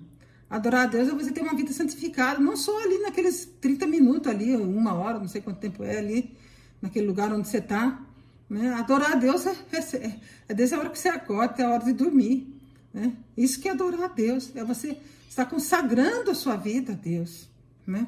Adorar 0.50 0.84
a 0.84 0.86
Deus 0.86 1.08
é 1.08 1.12
você 1.12 1.32
ter 1.32 1.42
uma 1.42 1.56
vida 1.56 1.72
santificada, 1.72 2.40
não 2.40 2.56
só 2.56 2.84
ali 2.84 3.00
naqueles 3.00 3.46
30 3.60 3.88
minutos 3.88 4.32
ali, 4.32 4.56
uma 4.56 4.94
hora, 4.94 5.18
não 5.18 5.28
sei 5.28 5.42
quanto 5.42 5.60
tempo 5.60 5.84
é 5.84 5.98
ali, 5.98 6.36
naquele 6.82 7.08
lugar 7.08 7.34
onde 7.34 7.48
você 7.48 7.58
está. 7.58 8.02
Né? 8.50 8.74
Adorar 8.74 9.14
a 9.14 9.16
Deus 9.16 9.46
é, 9.46 9.56
é, 9.74 10.20
é 10.50 10.54
desde 10.54 10.76
a 10.76 10.80
hora 10.80 10.90
que 10.90 11.00
você 11.00 11.08
acorda 11.08 11.54
até 11.54 11.64
a 11.64 11.70
hora 11.70 11.86
de 11.86 11.94
dormir. 11.94 12.54
Né? 12.94 13.14
Isso 13.36 13.62
que 13.62 13.70
é 13.70 13.72
adorar 13.72 14.04
a 14.04 14.08
Deus, 14.08 14.52
é 14.56 14.64
você 14.64 14.98
estar 15.32 15.46
consagrando 15.46 16.30
a 16.30 16.36
sua 16.36 16.58
vida 16.58 16.92
a 16.92 16.96
Deus. 16.96 17.50
Né? 17.88 18.06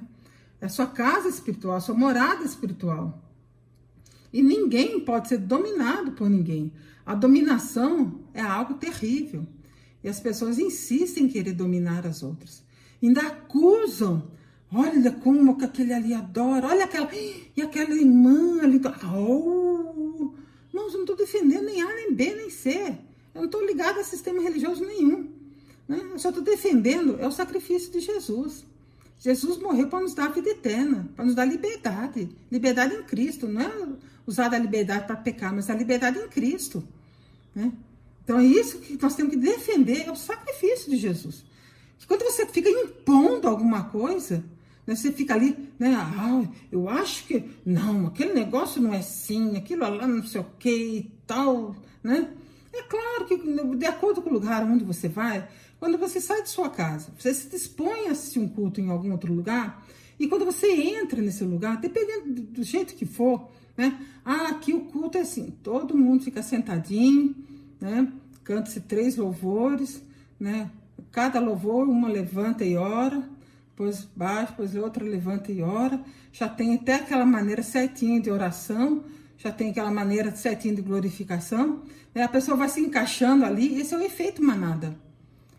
É 0.60 0.66
a 0.66 0.70
sua 0.70 0.88
casa 0.88 1.30
espiritual, 1.30 1.78
a 1.78 1.80
sua 1.80 1.96
morada 1.96 2.44
espiritual. 2.44 3.18
E 4.32 4.42
ninguém 4.42 5.00
pode 5.00 5.30
ser 5.30 5.38
dominado 5.38 6.12
por 6.12 6.30
ninguém. 6.30 6.74
A 7.06 7.16
dominação 7.16 8.20
é 8.34 8.42
algo 8.42 8.74
terrível. 8.74 9.48
E 10.04 10.10
as 10.10 10.20
pessoas 10.20 10.60
insistem 10.60 11.24
em 11.24 11.30
querer 11.30 11.54
dominar 11.54 12.06
as 12.06 12.24
outras. 12.24 12.62
Ainda 13.02 13.22
acusam. 13.22 14.30
Olha 14.70 15.12
como 15.14 15.58
que 15.58 15.64
aquele 15.64 15.94
ali 15.94 16.14
adora. 16.14 16.68
Olha 16.68 16.84
aquela. 16.84 17.10
E 17.14 17.62
aquela 17.62 17.94
irmã 17.96 18.62
ali. 18.64 18.82
Oh! 19.16 20.34
Não, 20.74 20.88
eu 20.88 20.92
não 20.92 21.02
estou 21.02 21.16
defendendo 21.16 21.64
nem 21.64 21.82
A, 21.82 21.88
nem 21.88 22.14
B, 22.14 22.36
nem 22.36 22.50
C. 22.50 22.98
Eu 23.34 23.42
não 23.42 23.46
estou 23.46 23.66
ligado 23.66 24.00
a 24.00 24.04
sistema 24.04 24.42
religioso 24.42 24.84
nenhum. 24.84 25.33
Né? 25.88 26.00
Eu 26.12 26.20
só 26.20 26.30
estou 26.30 26.44
defendendo 26.44 27.18
é 27.20 27.28
o 27.28 27.32
sacrifício 27.32 27.92
de 27.92 28.00
Jesus. 28.00 28.66
Jesus 29.20 29.58
morreu 29.58 29.88
para 29.88 30.02
nos 30.02 30.14
dar 30.14 30.32
vida 30.32 30.50
eterna, 30.50 31.10
para 31.16 31.26
nos 31.26 31.36
dar 31.36 31.46
liberdade. 31.46 32.30
Liberdade 32.52 32.96
em 32.96 33.04
Cristo. 33.04 33.48
Não 33.48 33.62
é 33.62 33.72
usar 34.26 34.54
a 34.54 34.58
liberdade 34.58 35.06
para 35.06 35.16
pecar, 35.16 35.54
mas 35.54 35.70
a 35.70 35.76
liberdade 35.76 36.20
em 36.20 36.28
Cristo. 36.28 36.84
Né? 37.56 37.72
Então 38.24 38.40
é 38.40 38.46
isso 38.46 38.80
que 38.80 38.98
nós 39.02 39.16
temos 39.16 39.34
que 39.34 39.40
defender, 39.40 40.08
é 40.08 40.12
o 40.12 40.16
sacrifício 40.16 40.90
de 40.90 40.98
Jesus. 40.98 41.44
Quando 42.08 42.24
você 42.24 42.46
fica 42.46 42.70
impondo 42.70 43.48
alguma 43.48 43.86
coisa, 43.86 44.44
né, 44.86 44.96
você 44.96 45.12
fica 45.12 45.34
ali, 45.34 45.70
né? 45.80 45.96
Ah, 45.96 46.44
eu 46.72 46.90
acho 46.90 47.26
que 47.26 47.50
não, 47.66 48.08
aquele 48.08 48.34
negócio 48.34 48.82
não 48.82 48.94
é 48.94 49.00
assim, 49.00 49.56
aquilo 49.56 49.82
lá 49.82 50.08
não 50.08 50.26
sei 50.26 50.42
o 50.42 50.46
que 50.60 50.70
e 50.70 51.12
tal, 51.26 51.76
né? 52.04 52.30
É 52.74 52.82
claro 52.84 53.26
que 53.26 53.38
de 53.78 53.86
acordo 53.86 54.22
com 54.22 54.30
o 54.30 54.34
lugar 54.34 54.64
onde 54.64 54.84
você 54.84 55.08
vai, 55.08 55.48
quando 55.84 55.98
você 55.98 56.22
sai 56.22 56.42
de 56.42 56.48
sua 56.48 56.70
casa, 56.70 57.12
você 57.20 57.34
se 57.34 57.50
dispõe 57.50 58.08
a 58.08 58.12
assistir 58.12 58.40
um 58.40 58.48
culto 58.48 58.80
em 58.80 58.90
algum 58.90 59.12
outro 59.12 59.34
lugar, 59.34 59.86
e 60.18 60.30
quando 60.30 60.46
você 60.46 60.72
entra 60.72 61.22
nesse 61.22 61.44
lugar, 61.44 61.76
dependendo 61.76 62.42
do 62.42 62.64
jeito 62.64 62.96
que 62.96 63.06
for, 63.06 63.50
né? 63.76 64.00
Ah, 64.24 64.48
aqui 64.48 64.74
o 64.74 64.86
culto 64.86 65.18
é 65.18 65.22
assim, 65.22 65.54
todo 65.62 65.98
mundo 65.98 66.24
fica 66.24 66.42
sentadinho, 66.42 67.36
né? 67.82 68.10
Canta-se 68.46 68.80
três 68.80 69.18
louvores, 69.18 70.02
né? 70.40 70.72
Cada 71.12 71.42
louvor, 71.42 71.90
uma 71.90 72.08
levanta 72.08 72.64
e 72.64 72.78
ora, 72.78 73.22
depois 73.72 74.08
baixa, 74.16 74.52
depois 74.52 74.74
outra 74.76 75.04
levanta 75.04 75.52
e 75.52 75.62
ora. 75.62 76.02
Já 76.32 76.48
tem 76.48 76.76
até 76.76 76.96
aquela 76.96 77.26
maneira 77.26 77.62
certinha 77.62 78.22
de 78.22 78.32
oração, 78.32 79.04
já 79.38 79.52
tem 79.52 79.72
aquela 79.72 79.92
maneira 79.92 80.34
certinha 80.34 80.76
de 80.76 80.82
glorificação. 80.82 81.84
Né? 82.16 82.24
A 82.24 82.30
pessoa 82.30 82.56
vai 82.56 82.70
se 82.70 82.80
encaixando 82.80 83.44
ali, 83.44 83.82
esse 83.82 83.94
é 83.94 83.98
o 83.98 84.02
efeito 84.02 84.42
manada. 84.42 84.96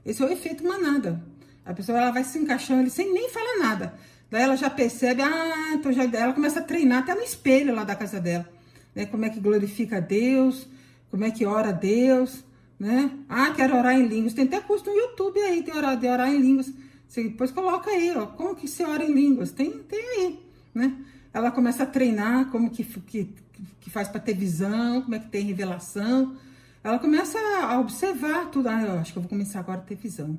Esse 0.04 0.22
é 0.22 0.26
o 0.26 0.30
efeito 0.30 0.64
manada. 0.64 1.22
A 1.64 1.72
pessoa 1.72 1.98
ela 1.98 2.10
vai 2.10 2.24
se 2.24 2.38
encaixando 2.38 2.80
ali 2.80 2.90
sem 2.90 3.12
nem 3.12 3.28
falar 3.30 3.58
nada. 3.58 3.94
Daí 4.30 4.42
ela 4.42 4.56
já 4.56 4.68
percebe, 4.68 5.22
ah, 5.22 5.72
então 5.74 5.92
já 5.92 6.04
ela 6.04 6.32
começa 6.32 6.60
a 6.60 6.62
treinar 6.62 6.98
até 7.02 7.14
no 7.14 7.22
espelho 7.22 7.74
lá 7.74 7.84
da 7.84 7.94
casa 7.94 8.20
dela, 8.20 8.48
né? 8.94 9.06
Como 9.06 9.24
é 9.24 9.30
que 9.30 9.40
glorifica 9.40 9.98
a 9.98 10.00
Deus, 10.00 10.66
como 11.10 11.24
é 11.24 11.30
que 11.30 11.46
ora 11.46 11.68
a 11.68 11.72
Deus, 11.72 12.44
né? 12.78 13.10
Ah, 13.28 13.52
quero 13.54 13.76
orar 13.76 13.94
em 13.94 14.06
línguas. 14.06 14.34
Tem 14.34 14.44
até 14.44 14.60
curso 14.60 14.86
no 14.86 14.92
YouTube 14.92 15.38
aí 15.40 15.62
de 15.62 15.70
orar, 15.70 15.96
de 15.96 16.06
orar 16.06 16.28
em 16.28 16.38
línguas. 16.38 16.72
Você 17.08 17.22
depois 17.22 17.50
coloca 17.50 17.90
aí, 17.90 18.12
ó, 18.16 18.26
como 18.26 18.56
que 18.56 18.66
se 18.66 18.82
ora 18.82 19.04
em 19.04 19.12
línguas? 19.12 19.52
Tem, 19.52 19.70
tem 19.70 20.00
aí, 20.00 20.40
né? 20.74 20.96
Ela 21.32 21.50
começa 21.50 21.84
a 21.84 21.86
treinar 21.86 22.50
como 22.50 22.70
que, 22.70 22.82
que, 22.82 23.32
que 23.80 23.90
faz 23.90 24.08
para 24.08 24.20
ter 24.20 24.34
visão, 24.34 25.02
como 25.02 25.14
é 25.14 25.18
que 25.18 25.28
tem 25.28 25.44
revelação. 25.44 26.36
Ela 26.84 26.98
começa 26.98 27.38
a 27.38 27.80
observar 27.80 28.50
tudo. 28.50 28.68
Ah, 28.68 28.82
eu 28.82 28.98
acho 28.98 29.12
que 29.12 29.18
eu 29.18 29.22
vou 29.22 29.30
começar 29.30 29.60
agora 29.60 29.78
a 29.78 29.82
ter 29.82 29.96
visão. 29.96 30.38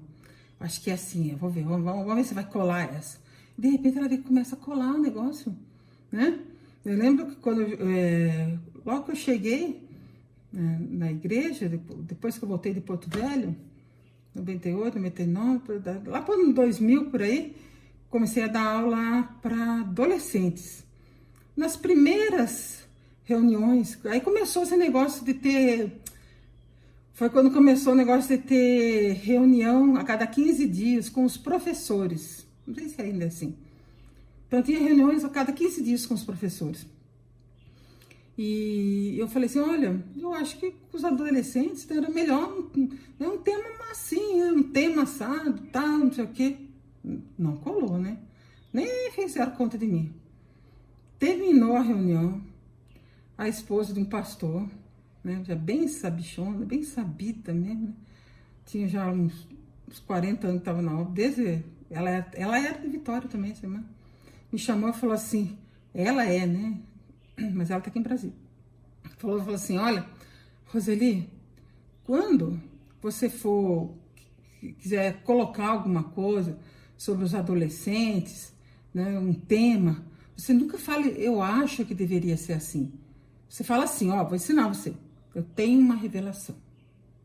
Acho 0.59 0.79
que 0.81 0.91
é 0.91 0.93
assim, 0.93 1.31
eu 1.31 1.37
vou 1.37 1.49
ver, 1.49 1.63
vamos, 1.63 1.83
vamos 1.83 2.15
ver 2.15 2.23
se 2.23 2.33
vai 2.35 2.47
colar 2.47 2.93
essa. 2.93 3.17
De 3.57 3.67
repente 3.67 3.97
ela 3.97 4.07
vê 4.07 4.17
que 4.17 4.23
começa 4.23 4.55
a 4.55 4.59
colar 4.59 4.93
o 4.93 4.99
negócio, 4.99 5.55
né? 6.11 6.39
Eu 6.85 6.97
lembro 6.97 7.25
que 7.25 7.35
quando, 7.37 7.61
é, 7.61 8.57
logo 8.85 9.05
que 9.05 9.11
eu 9.11 9.15
cheguei, 9.15 9.83
né, 10.53 10.79
na 10.91 11.11
igreja, 11.11 11.67
depois 11.67 12.37
que 12.37 12.45
eu 12.45 12.49
voltei 12.49 12.73
de 12.73 12.79
Porto 12.79 13.09
Velho, 13.09 13.55
98, 14.35 14.99
99, 14.99 15.61
lá 16.05 16.21
por 16.21 16.53
2000 16.53 17.09
por 17.09 17.21
aí, 17.21 17.55
comecei 18.09 18.43
a 18.43 18.47
dar 18.47 18.65
aula 18.65 19.23
para 19.41 19.81
adolescentes. 19.81 20.85
Nas 21.57 21.75
primeiras 21.75 22.85
reuniões, 23.23 23.97
aí 24.05 24.21
começou 24.21 24.63
esse 24.63 24.77
negócio 24.77 25.25
de 25.25 25.33
ter. 25.33 26.01
Foi 27.15 27.29
quando 27.29 27.49
começou 27.49 27.93
o 27.93 27.95
negócio 27.95 28.37
de 28.37 28.43
ter 28.43 29.13
reunião 29.13 29.95
a 29.95 30.03
cada 30.03 30.27
15 30.27 30.67
dias 30.67 31.07
com 31.07 31.23
os 31.23 31.37
professores. 31.37 32.45
Não 32.67 32.75
sei 32.75 32.89
se 32.89 33.01
ainda 33.01 33.23
é 33.23 33.27
assim. 33.27 33.55
Então, 34.45 34.61
tinha 34.61 34.79
reuniões 34.79 35.23
a 35.23 35.29
cada 35.29 35.53
15 35.53 35.81
dias 35.81 36.05
com 36.05 36.13
os 36.13 36.23
professores. 36.23 36.85
E 38.37 39.15
eu 39.17 39.29
falei 39.29 39.47
assim, 39.47 39.59
olha, 39.59 40.03
eu 40.19 40.33
acho 40.33 40.57
que 40.57 40.75
os 40.91 41.05
adolescentes 41.05 41.89
era 41.89 42.09
melhor 42.09 42.53
né, 43.17 43.29
um 43.29 43.37
tema 43.37 43.63
né, 43.63 44.51
um 44.51 44.63
tema 44.63 45.03
assado, 45.03 45.53
tal, 45.71 45.97
não 45.97 46.11
sei 46.11 46.25
o 46.25 46.27
quê. 46.27 46.57
Não 47.39 47.55
colou, 47.55 47.97
né? 47.97 48.17
Nem 48.73 49.09
fizeram 49.11 49.53
conta 49.53 49.77
de 49.77 49.87
mim. 49.87 50.13
Terminou 51.17 51.77
a 51.77 51.81
reunião, 51.81 52.41
a 53.37 53.47
esposa 53.47 53.93
de 53.93 54.01
um 54.01 54.05
pastor, 54.05 54.67
né, 55.25 55.43
já 55.43 55.55
bem 55.55 55.87
sabichona, 55.87 56.65
bem 56.65 56.83
sabida 56.83 57.53
mesmo, 57.53 57.87
né? 57.87 57.93
tinha 58.65 58.87
já 58.87 59.09
uns, 59.09 59.47
uns 59.89 59.99
40 59.99 60.47
anos 60.47 60.61
que 60.61 60.61
estava 60.61 60.81
na 60.81 60.99
obra, 60.99 61.13
desde, 61.13 61.63
ela, 61.89 62.09
ela 62.33 62.59
era 62.59 62.79
de 62.79 62.87
Vitória 62.87 63.27
também, 63.27 63.51
essa 63.51 63.65
irmã, 63.65 63.83
me 64.51 64.59
chamou 64.59 64.89
e 64.89 64.93
falou 64.93 65.15
assim, 65.15 65.57
ela 65.93 66.25
é, 66.25 66.45
né? 66.45 66.77
mas 67.53 67.69
ela 67.71 67.79
está 67.79 67.89
aqui 67.89 67.99
em 67.99 68.03
Brasília. 68.03 68.35
Falou, 69.17 69.39
falou 69.39 69.55
assim: 69.55 69.77
olha, 69.77 70.05
Roseli, 70.67 71.29
quando 72.03 72.61
você 73.01 73.29
for 73.29 73.93
quiser 74.79 75.21
colocar 75.23 75.67
alguma 75.67 76.03
coisa 76.03 76.57
sobre 76.97 77.23
os 77.23 77.35
adolescentes, 77.35 78.53
né, 78.93 79.17
um 79.19 79.33
tema, 79.33 80.03
você 80.35 80.53
nunca 80.53 80.77
fale, 80.77 81.13
eu 81.17 81.41
acho 81.41 81.85
que 81.85 81.93
deveria 81.93 82.37
ser 82.37 82.53
assim. 82.53 82.91
Você 83.47 83.63
fala 83.63 83.83
assim, 83.85 84.09
ó, 84.09 84.23
vou 84.23 84.35
ensinar 84.35 84.67
você. 84.67 84.93
Eu 85.35 85.43
tenho 85.43 85.79
uma 85.81 85.95
revelação, 85.95 86.55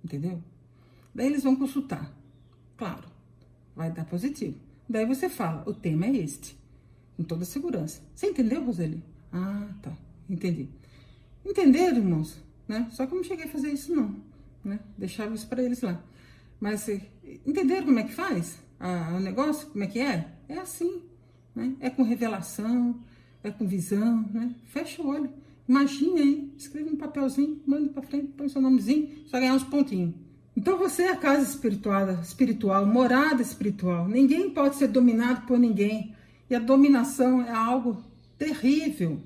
entendeu? 0.05 0.43
Daí 1.15 1.27
eles 1.27 1.45
vão 1.45 1.55
consultar. 1.55 2.13
Claro, 2.77 3.09
vai 3.75 3.91
dar 3.93 4.05
positivo. 4.05 4.59
Daí 4.89 5.07
você 5.07 5.29
fala, 5.29 5.63
o 5.65 5.73
tema 5.73 6.07
é 6.07 6.17
este, 6.17 6.59
com 7.17 7.23
toda 7.23 7.45
segurança. 7.45 8.03
Você 8.13 8.27
entendeu, 8.27 8.65
Roseli? 8.65 9.01
Ah, 9.33 9.69
tá. 9.81 9.93
Entendi. 10.29 10.69
Entenderam, 11.45 11.99
irmãos? 11.99 12.37
Né? 12.67 12.89
Só 12.91 13.07
que 13.07 13.13
eu 13.13 13.17
não 13.17 13.25
cheguei 13.25 13.45
a 13.45 13.49
fazer 13.49 13.71
isso, 13.71 13.95
não. 13.95 14.17
Né? 14.65 14.81
Deixava 14.99 15.33
isso 15.35 15.47
para 15.47 15.63
eles 15.63 15.81
lá. 15.81 16.03
Mas 16.59 16.89
eh, 16.89 17.01
entenderam 17.47 17.87
como 17.87 17.99
é 18.01 18.03
que 18.03 18.13
faz 18.13 18.59
ah, 18.79 19.15
o 19.17 19.21
negócio? 19.21 19.69
Como 19.69 19.85
é 19.85 19.87
que 19.87 20.01
é? 20.01 20.29
É 20.49 20.59
assim. 20.59 21.03
Né? 21.55 21.77
É 21.81 21.91
com 21.91 22.03
revelação, 22.03 22.99
é 23.43 23.51
com 23.51 23.67
visão. 23.67 24.29
Né? 24.33 24.55
Fecha 24.67 25.01
o 25.01 25.07
olho. 25.07 25.31
Imagine 25.71 26.21
aí, 26.21 26.53
escreve 26.59 26.91
um 26.91 26.97
papelzinho, 26.97 27.63
manda 27.65 27.89
para 27.91 28.03
frente, 28.03 28.33
põe 28.37 28.49
seu 28.49 28.61
nomezinho, 28.61 29.09
só 29.27 29.39
ganhar 29.39 29.55
uns 29.55 29.63
pontinhos. 29.63 30.13
Então 30.57 30.77
você 30.77 31.05
é 31.05 31.13
a 31.13 31.17
casa 31.17 31.49
espiritual, 31.49 32.11
espiritual, 32.21 32.85
morada 32.85 33.41
espiritual. 33.41 34.09
Ninguém 34.09 34.51
pode 34.51 34.75
ser 34.75 34.89
dominado 34.89 35.47
por 35.47 35.61
ninguém. 35.61 36.13
E 36.51 36.57
a 36.57 36.59
dominação 36.59 37.41
é 37.43 37.53
algo 37.53 38.03
terrível. 38.37 39.21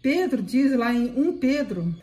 Pedro 0.00 0.42
diz 0.42 0.74
lá 0.74 0.90
em 0.90 1.10
1 1.14 1.36
Pedro: 1.36 1.94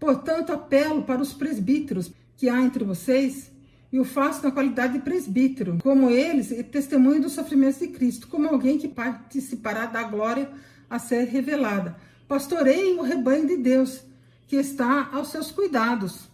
Portanto, 0.00 0.50
apelo 0.50 1.02
para 1.02 1.20
os 1.20 1.34
presbíteros 1.34 2.10
que 2.34 2.48
há 2.48 2.62
entre 2.62 2.82
vocês 2.82 3.52
e 3.92 4.00
o 4.00 4.06
faço 4.06 4.42
na 4.42 4.50
qualidade 4.50 4.94
de 4.94 5.00
presbítero, 5.00 5.76
como 5.82 6.08
eles, 6.08 6.50
e 6.50 6.64
testemunho 6.64 7.20
dos 7.20 7.32
sofrimentos 7.32 7.78
de 7.78 7.88
Cristo, 7.88 8.26
como 8.26 8.48
alguém 8.48 8.78
que 8.78 8.88
participará 8.88 9.84
da 9.84 10.02
glória 10.02 10.48
a 10.88 10.98
ser 10.98 11.24
revelada. 11.24 11.94
Pastorei 12.32 12.94
o 12.94 13.02
rebanho 13.02 13.46
de 13.46 13.58
Deus, 13.58 14.02
que 14.48 14.56
está 14.56 15.10
aos 15.12 15.28
seus 15.28 15.50
cuidados. 15.50 16.30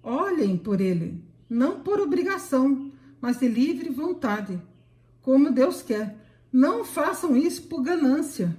Olhem 0.00 0.56
por 0.56 0.80
ele, 0.80 1.20
não 1.50 1.80
por 1.80 1.98
obrigação, 1.98 2.92
mas 3.20 3.40
de 3.40 3.48
livre 3.48 3.90
vontade, 3.90 4.62
como 5.22 5.50
Deus 5.50 5.82
quer. 5.82 6.16
Não 6.52 6.84
façam 6.84 7.36
isso 7.36 7.64
por 7.64 7.82
ganância 7.82 8.56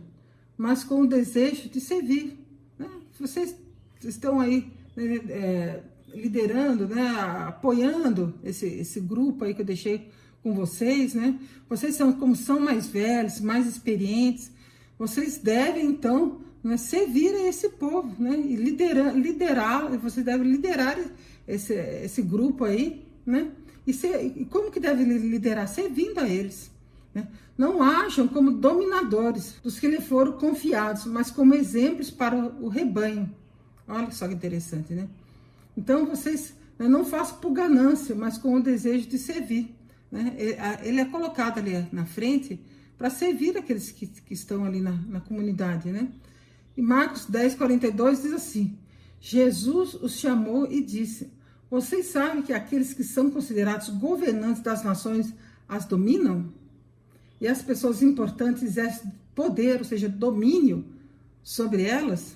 mas 0.58 0.84
com 0.84 1.02
o 1.02 1.08
desejo 1.08 1.70
de 1.70 1.80
servir. 1.80 2.38
Né? 2.78 2.90
Vocês 3.18 3.56
estão 4.04 4.42
aí 4.42 4.70
né, 4.98 5.16
é, 5.30 5.80
liderando, 6.14 6.88
né, 6.88 7.08
apoiando 7.48 8.34
esse, 8.44 8.66
esse 8.66 9.00
grupo 9.00 9.46
aí 9.46 9.54
que 9.54 9.62
eu 9.62 9.66
deixei 9.66 10.10
com 10.44 10.54
vocês, 10.54 11.14
né? 11.14 11.40
Vocês 11.70 11.96
são 11.96 12.12
como 12.14 12.36
são 12.36 12.60
mais 12.60 12.88
velhos, 12.88 13.40
mais 13.40 13.66
experientes, 13.66 14.52
vocês 14.98 15.38
devem 15.38 15.86
então 15.86 16.45
né, 16.66 16.78
servir 16.78 17.32
a 17.36 17.48
esse 17.48 17.70
povo, 17.70 18.16
né? 18.18 18.36
E 18.36 18.56
liderar, 18.56 19.16
liderar, 19.16 19.98
vocês 20.00 20.26
devem 20.26 20.52
liderar 20.52 20.98
esse, 21.48 21.76
esse 21.76 22.24
grupo 22.24 22.64
aí, 22.64 23.06
né? 23.24 23.52
E, 23.86 23.94
ser, 23.94 24.20
e 24.36 24.46
como 24.46 24.72
que 24.72 24.80
deve 24.80 25.04
liderar? 25.04 25.68
Servindo 25.68 26.20
a 26.20 26.28
eles. 26.28 26.72
Né? 27.14 27.28
Não 27.56 27.84
acham 27.84 28.28
como 28.28 28.50
dominadores 28.50 29.58
dos 29.62 29.80
que 29.80 29.88
lhe 29.88 30.02
foram 30.02 30.32
confiados, 30.40 31.06
mas 31.06 31.30
como 31.30 31.54
exemplos 31.54 32.10
para 32.10 32.36
o 32.36 32.68
rebanho. 32.68 33.30
Olha 33.88 34.10
só 34.10 34.28
que 34.28 34.34
interessante, 34.34 34.92
né? 34.92 35.08
Então 35.78 36.08
vocês 36.08 36.56
né, 36.80 36.88
não 36.88 37.06
façam 37.06 37.38
por 37.38 37.52
ganância, 37.52 38.16
mas 38.16 38.40
com 38.40 38.56
o 38.56 38.60
desejo 38.60 39.08
de 39.08 39.20
servir. 39.20 39.70
Né? 40.12 40.36
Ele 40.82 41.00
é 41.00 41.06
colocado 41.06 41.60
ali 41.60 41.86
na 41.92 42.06
frente 42.06 42.60
para 42.98 43.12
servir 43.12 43.56
aqueles 43.56 43.92
que, 43.92 44.08
que 44.08 44.34
estão 44.34 44.66
ali 44.66 44.82
na, 44.82 44.94
na 45.08 45.20
comunidade, 45.20 45.92
né? 45.92 46.08
E 46.76 46.82
Marcos 46.82 47.26
10, 47.26 47.56
42 47.56 48.22
diz 48.22 48.34
assim: 48.34 48.78
Jesus 49.20 49.94
os 49.96 50.14
chamou 50.14 50.70
e 50.72 50.82
disse: 50.82 51.32
Vocês 51.70 52.08
sabem 52.08 52.42
que 52.42 52.54
aqueles 52.54 52.94
que 52.94 53.04
são 53.04 53.30
considerados 53.30 53.90
governantes 53.90 54.62
das 54.62 54.84
nações 54.84 55.34
as 55.68 55.86
dominam? 55.86 56.54
e 57.40 57.48
as 57.48 57.62
pessoas 57.62 58.02
importantes 58.02 58.64
exercem 58.64 59.12
poder, 59.34 59.80
ou 59.80 59.84
seja, 59.84 60.08
domínio 60.08 60.86
sobre 61.44 61.84
elas? 61.84 62.36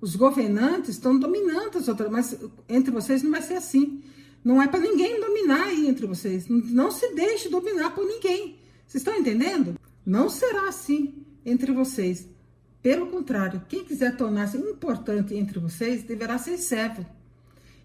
Os 0.00 0.16
governantes 0.16 0.90
estão 0.90 1.18
dominando 1.18 1.78
as 1.78 1.88
outras, 1.88 2.10
mas 2.10 2.36
entre 2.68 2.90
vocês 2.90 3.22
não 3.22 3.30
vai 3.30 3.42
ser 3.42 3.54
assim. 3.54 4.02
Não 4.42 4.62
é 4.62 4.66
para 4.66 4.80
ninguém 4.80 5.20
dominar 5.20 5.64
aí 5.64 5.86
entre 5.86 6.06
vocês. 6.06 6.46
Não 6.48 6.90
se 6.90 7.14
deixe 7.14 7.48
dominar 7.48 7.90
por 7.90 8.06
ninguém. 8.06 8.56
Vocês 8.86 9.02
estão 9.02 9.14
entendendo? 9.14 9.78
Não 10.04 10.30
será 10.30 10.68
assim 10.68 11.14
entre 11.44 11.72
vocês. 11.72 12.26
Pelo 12.82 13.08
contrário, 13.08 13.62
quem 13.68 13.84
quiser 13.84 14.16
tornar-se 14.16 14.56
importante 14.56 15.34
entre 15.34 15.58
vocês 15.58 16.02
deverá 16.02 16.38
ser 16.38 16.56
servo. 16.56 17.04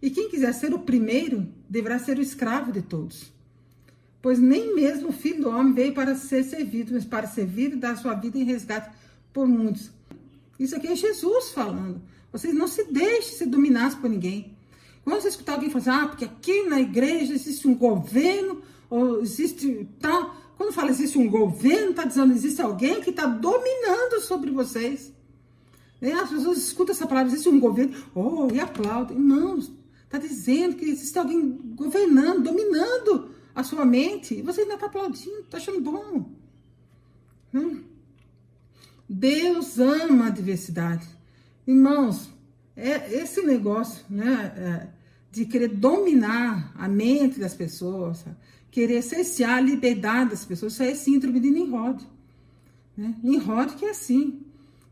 E 0.01 0.09
quem 0.09 0.29
quiser 0.29 0.53
ser 0.53 0.73
o 0.73 0.79
primeiro 0.79 1.47
deverá 1.69 1.99
ser 1.99 2.17
o 2.17 2.21
escravo 2.21 2.71
de 2.71 2.81
todos. 2.81 3.33
Pois 4.21 4.39
nem 4.39 4.73
mesmo 4.73 5.09
o 5.09 5.13
filho 5.13 5.43
do 5.43 5.49
homem 5.49 5.73
veio 5.73 5.93
para 5.93 6.15
ser 6.15 6.43
servido, 6.43 6.93
mas 6.93 7.05
para 7.05 7.27
servir 7.27 7.73
e 7.73 7.75
dar 7.75 7.97
sua 7.97 8.13
vida 8.13 8.37
em 8.37 8.43
resgate 8.43 8.89
por 9.33 9.47
muitos. 9.47 9.91
Isso 10.59 10.75
aqui 10.75 10.87
é 10.87 10.95
Jesus 10.95 11.49
falando. 11.49 12.01
Vocês 12.31 12.53
não 12.53 12.67
se 12.67 12.85
deixem 12.85 13.37
ser 13.37 13.45
dominados 13.45 13.95
por 13.95 14.09
ninguém. 14.09 14.55
Quando 15.03 15.21
você 15.21 15.27
escutar 15.27 15.53
alguém 15.53 15.69
falar 15.69 16.03
ah, 16.03 16.07
porque 16.07 16.25
aqui 16.25 16.63
na 16.63 16.81
igreja 16.81 17.33
existe 17.33 17.67
um 17.67 17.75
governo, 17.75 18.63
ou 18.89 19.21
existe 19.21 19.87
tal. 19.99 20.35
Quando 20.57 20.73
fala 20.73 20.89
existe 20.89 21.17
um 21.17 21.29
governo, 21.29 21.91
está 21.91 22.05
dizendo 22.05 22.33
existe 22.33 22.61
alguém 22.61 23.01
que 23.01 23.09
está 23.09 23.25
dominando 23.25 24.21
sobre 24.21 24.51
vocês. 24.51 25.13
E 26.01 26.11
as 26.11 26.29
pessoas 26.29 26.57
escutam 26.57 26.93
essa 26.93 27.07
palavra, 27.07 27.31
existe 27.31 27.49
um 27.49 27.59
governo, 27.59 27.95
oh, 28.13 28.47
e 28.53 28.59
aplaudem. 28.59 29.17
Não, 29.17 29.57
está 29.57 30.17
dizendo 30.17 30.75
que 30.75 30.85
existe 30.85 31.17
alguém 31.17 31.51
governando, 31.75 32.43
dominando 32.43 33.29
a 33.53 33.63
sua 33.63 33.85
mente. 33.85 34.35
E 34.35 34.41
você 34.41 34.61
ainda 34.61 34.75
está 34.75 34.85
aplaudindo, 34.85 35.39
está 35.39 35.57
achando 35.57 35.81
bom. 35.81 36.29
Hum. 37.53 37.81
Deus 39.07 39.79
ama 39.79 40.27
a 40.27 40.29
diversidade. 40.29 41.07
Irmãos, 41.65 42.29
é 42.75 43.13
esse 43.13 43.41
negócio 43.41 44.03
né, 44.09 44.53
é, 44.57 44.87
de 45.31 45.45
querer 45.45 45.69
dominar 45.69 46.73
a 46.75 46.87
mente 46.87 47.39
das 47.39 47.53
pessoas, 47.53 48.25
querer 48.75 49.01
cessear 49.01 49.55
a 49.55 49.61
liberdade 49.61 50.31
das 50.31 50.43
pessoas, 50.43 50.73
isso 50.73 50.83
é 50.83 50.93
síndrome 50.93 51.39
de 51.39 51.49
Nimrod. 51.49 52.05
Né? 52.97 53.15
Nimrod 53.23 53.73
que 53.75 53.85
é 53.85 53.91
assim. 53.91 54.41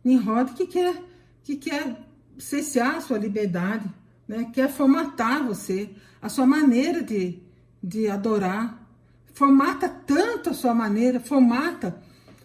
Nimrod 0.06 0.54
que 0.54 0.66
quer, 0.68 1.04
que 1.44 1.58
quer 1.58 2.00
cessear 2.38 2.96
a 2.96 3.02
sua 3.02 3.18
liberdade, 3.18 3.84
né? 4.26 4.50
quer 4.54 4.72
formatar 4.72 5.46
você, 5.46 5.90
a 6.22 6.30
sua 6.30 6.46
maneira 6.46 7.04
de, 7.04 7.40
de 7.84 8.10
adorar. 8.10 8.88
Formata 9.34 9.90
tanto 9.90 10.52
a 10.52 10.54
sua 10.54 10.74
maneira, 10.74 11.20
formata 11.20 12.02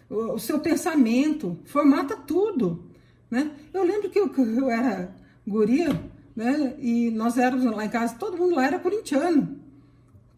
o, 0.09 0.33
o 0.33 0.39
seu 0.39 0.59
pensamento, 0.59 1.57
formata 1.63 2.17
tudo. 2.17 2.83
Né? 3.31 3.49
Eu 3.73 3.85
lembro 3.85 4.09
que 4.09 4.19
eu, 4.19 4.29
eu 4.35 4.69
era 4.69 5.15
guria, 5.47 6.03
né? 6.35 6.75
E 6.79 7.09
nós 7.11 7.37
éramos 7.37 7.63
lá 7.63 7.85
em 7.85 7.89
casa, 7.89 8.15
todo 8.15 8.37
mundo 8.37 8.55
lá 8.55 8.65
era 8.65 8.77
corintiano. 8.77 9.58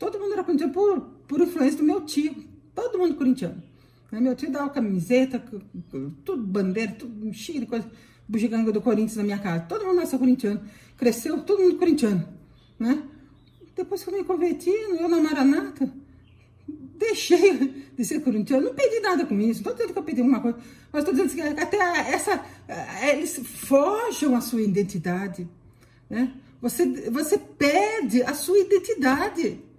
Todo 0.01 0.17
mundo 0.17 0.33
era 0.33 0.43
corintiano 0.43 0.73
por, 0.73 0.99
por 1.27 1.39
influência 1.41 1.77
do 1.77 1.83
meu 1.83 2.01
tio. 2.01 2.33
Todo 2.73 2.97
mundo 2.97 3.13
corintiano. 3.13 3.61
Né? 4.11 4.19
Meu 4.19 4.35
tio 4.35 4.51
dava 4.51 4.67
camiseta, 4.71 5.37
tudo 6.25 6.41
bandeira, 6.41 6.93
tudo 6.93 7.31
cheio 7.31 7.59
de 7.59 7.67
coisa, 7.67 7.87
bugiganga 8.27 8.71
do 8.71 8.81
Corinthians 8.81 9.17
na 9.17 9.23
minha 9.23 9.37
casa. 9.37 9.65
Todo 9.65 9.85
mundo 9.85 9.97
nasceu 9.97 10.17
corintiano. 10.17 10.59
Cresceu 10.97 11.43
todo 11.43 11.61
mundo 11.61 11.77
corintiano, 11.77 12.27
né? 12.79 13.03
Depois 13.75 14.03
que 14.03 14.09
eu 14.09 14.17
me 14.17 14.23
converti, 14.23 14.71
eu 14.71 15.07
na 15.07 15.19
Maranata, 15.19 15.93
deixei 16.67 17.85
de 17.95 18.03
ser 18.03 18.21
corintiano. 18.21 18.65
Não 18.65 18.73
pedi 18.73 18.99
nada 19.01 19.23
com 19.23 19.39
isso. 19.39 19.59
Estou 19.59 19.73
dizendo 19.73 19.93
que 19.93 19.99
eu 19.99 20.03
pedi 20.03 20.21
alguma 20.21 20.39
coisa. 20.39 20.57
Mas 20.91 21.03
estou 21.03 21.13
dizendo 21.13 21.55
que 21.55 21.61
até 21.61 21.77
essa. 22.11 22.43
Eles 23.07 23.37
forjam 23.37 24.35
a 24.35 24.41
sua 24.41 24.63
identidade. 24.63 25.47
Né? 26.09 26.33
Você, 26.59 26.87
você 27.11 27.37
perde 27.37 28.23
a 28.23 28.33
sua 28.33 28.57
identidade. 28.57 29.69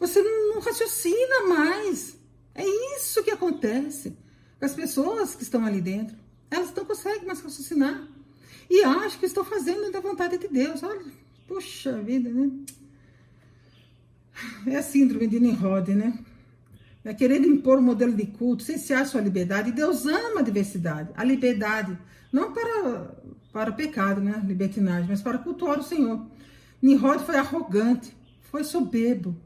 Você 0.00 0.22
não, 0.22 0.60
raciocina 0.60 1.46
mais. 1.46 2.16
É 2.54 2.64
isso 2.96 3.22
que 3.22 3.30
acontece 3.30 4.16
com 4.58 4.64
as 4.64 4.74
pessoas 4.74 5.34
que 5.34 5.42
estão 5.42 5.64
ali 5.64 5.80
dentro. 5.80 6.16
Elas 6.50 6.74
não 6.74 6.84
conseguem 6.86 7.26
mais 7.26 7.40
raciocinar. 7.40 8.08
E 8.68 8.82
acham 8.82 9.20
que 9.20 9.26
estão 9.26 9.44
fazendo 9.44 9.92
da 9.92 10.00
vontade 10.00 10.38
de 10.38 10.48
Deus. 10.48 10.82
Olha, 10.82 11.04
puxa 11.46 12.00
vida, 12.00 12.30
né? 12.30 12.50
É 14.66 14.76
a 14.76 14.82
síndrome 14.82 15.26
de 15.26 15.38
Nimrod, 15.38 15.94
né? 15.94 16.18
É 17.04 17.12
querendo 17.12 17.46
impor 17.46 17.78
um 17.78 17.82
modelo 17.82 18.12
de 18.12 18.26
culto, 18.26 18.62
cessear 18.62 19.06
sua 19.06 19.20
liberdade. 19.20 19.72
Deus 19.72 20.06
ama 20.06 20.40
a 20.40 20.42
diversidade, 20.42 21.10
a 21.14 21.24
liberdade. 21.24 21.98
Não 22.32 22.52
para, 22.52 23.16
para 23.52 23.70
o 23.70 23.74
pecado, 23.74 24.20
né? 24.20 24.42
Libertinagem, 24.46 25.08
mas 25.08 25.20
para 25.20 25.38
cultuar 25.38 25.78
o 25.78 25.82
Senhor. 25.82 26.24
Nimrod 26.80 27.24
foi 27.24 27.36
arrogante, 27.36 28.16
foi 28.50 28.64
soberbo, 28.64 29.36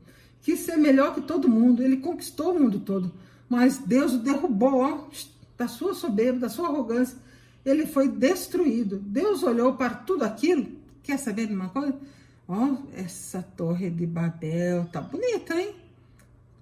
quis 0.44 0.60
ser 0.60 0.76
melhor 0.76 1.14
que 1.14 1.22
todo 1.22 1.48
mundo. 1.48 1.82
Ele 1.82 1.96
conquistou 1.96 2.54
o 2.54 2.60
mundo 2.60 2.78
todo. 2.78 3.10
Mas 3.48 3.78
Deus 3.78 4.12
o 4.12 4.18
derrubou, 4.18 4.80
ó, 4.80 5.08
da 5.56 5.66
sua 5.66 5.94
soberba, 5.94 6.40
da 6.40 6.48
sua 6.48 6.68
arrogância. 6.68 7.18
Ele 7.64 7.86
foi 7.86 8.08
destruído. 8.08 8.98
Deus 8.98 9.42
olhou 9.42 9.74
para 9.74 9.90
tudo 9.90 10.22
aquilo. 10.22 10.68
Quer 11.02 11.18
saber 11.18 11.46
de 11.46 11.54
uma 11.54 11.70
coisa? 11.70 11.98
Ó, 12.46 12.76
essa 12.94 13.42
torre 13.42 13.88
de 13.88 14.06
Babel 14.06 14.84
tá 14.92 15.00
bonita, 15.00 15.58
hein? 15.58 15.74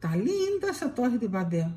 Tá 0.01 0.15
linda 0.15 0.69
essa 0.69 0.89
torre 0.89 1.19
de 1.19 1.27
Babel. 1.27 1.71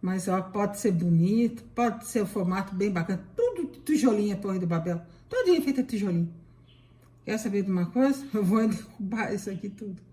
Mas 0.00 0.26
ó, 0.28 0.40
pode 0.40 0.80
ser 0.80 0.92
bonito, 0.92 1.62
pode 1.74 2.06
ser 2.06 2.22
o 2.22 2.26
formato 2.26 2.74
bem 2.74 2.90
bacana. 2.90 3.22
Tudo 3.36 3.66
tijolinho 3.84 4.34
a 4.34 4.38
torre 4.38 4.58
de 4.58 4.66
Babel. 4.66 5.02
Todinha 5.28 5.60
feita 5.60 5.82
de 5.82 5.88
tijolinho. 5.90 6.32
Quer 7.24 7.38
saber 7.38 7.62
de 7.62 7.70
uma 7.70 7.86
coisa? 7.86 8.26
Eu 8.32 8.42
vou 8.42 8.66
derrubar 8.66 9.34
isso 9.34 9.50
aqui 9.50 9.68
tudo. 9.68 10.11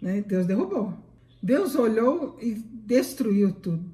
Né? 0.00 0.20
Deus 0.20 0.46
derrubou. 0.46 0.94
Deus 1.42 1.74
olhou 1.74 2.36
e 2.40 2.54
destruiu 2.54 3.52
tudo. 3.52 3.84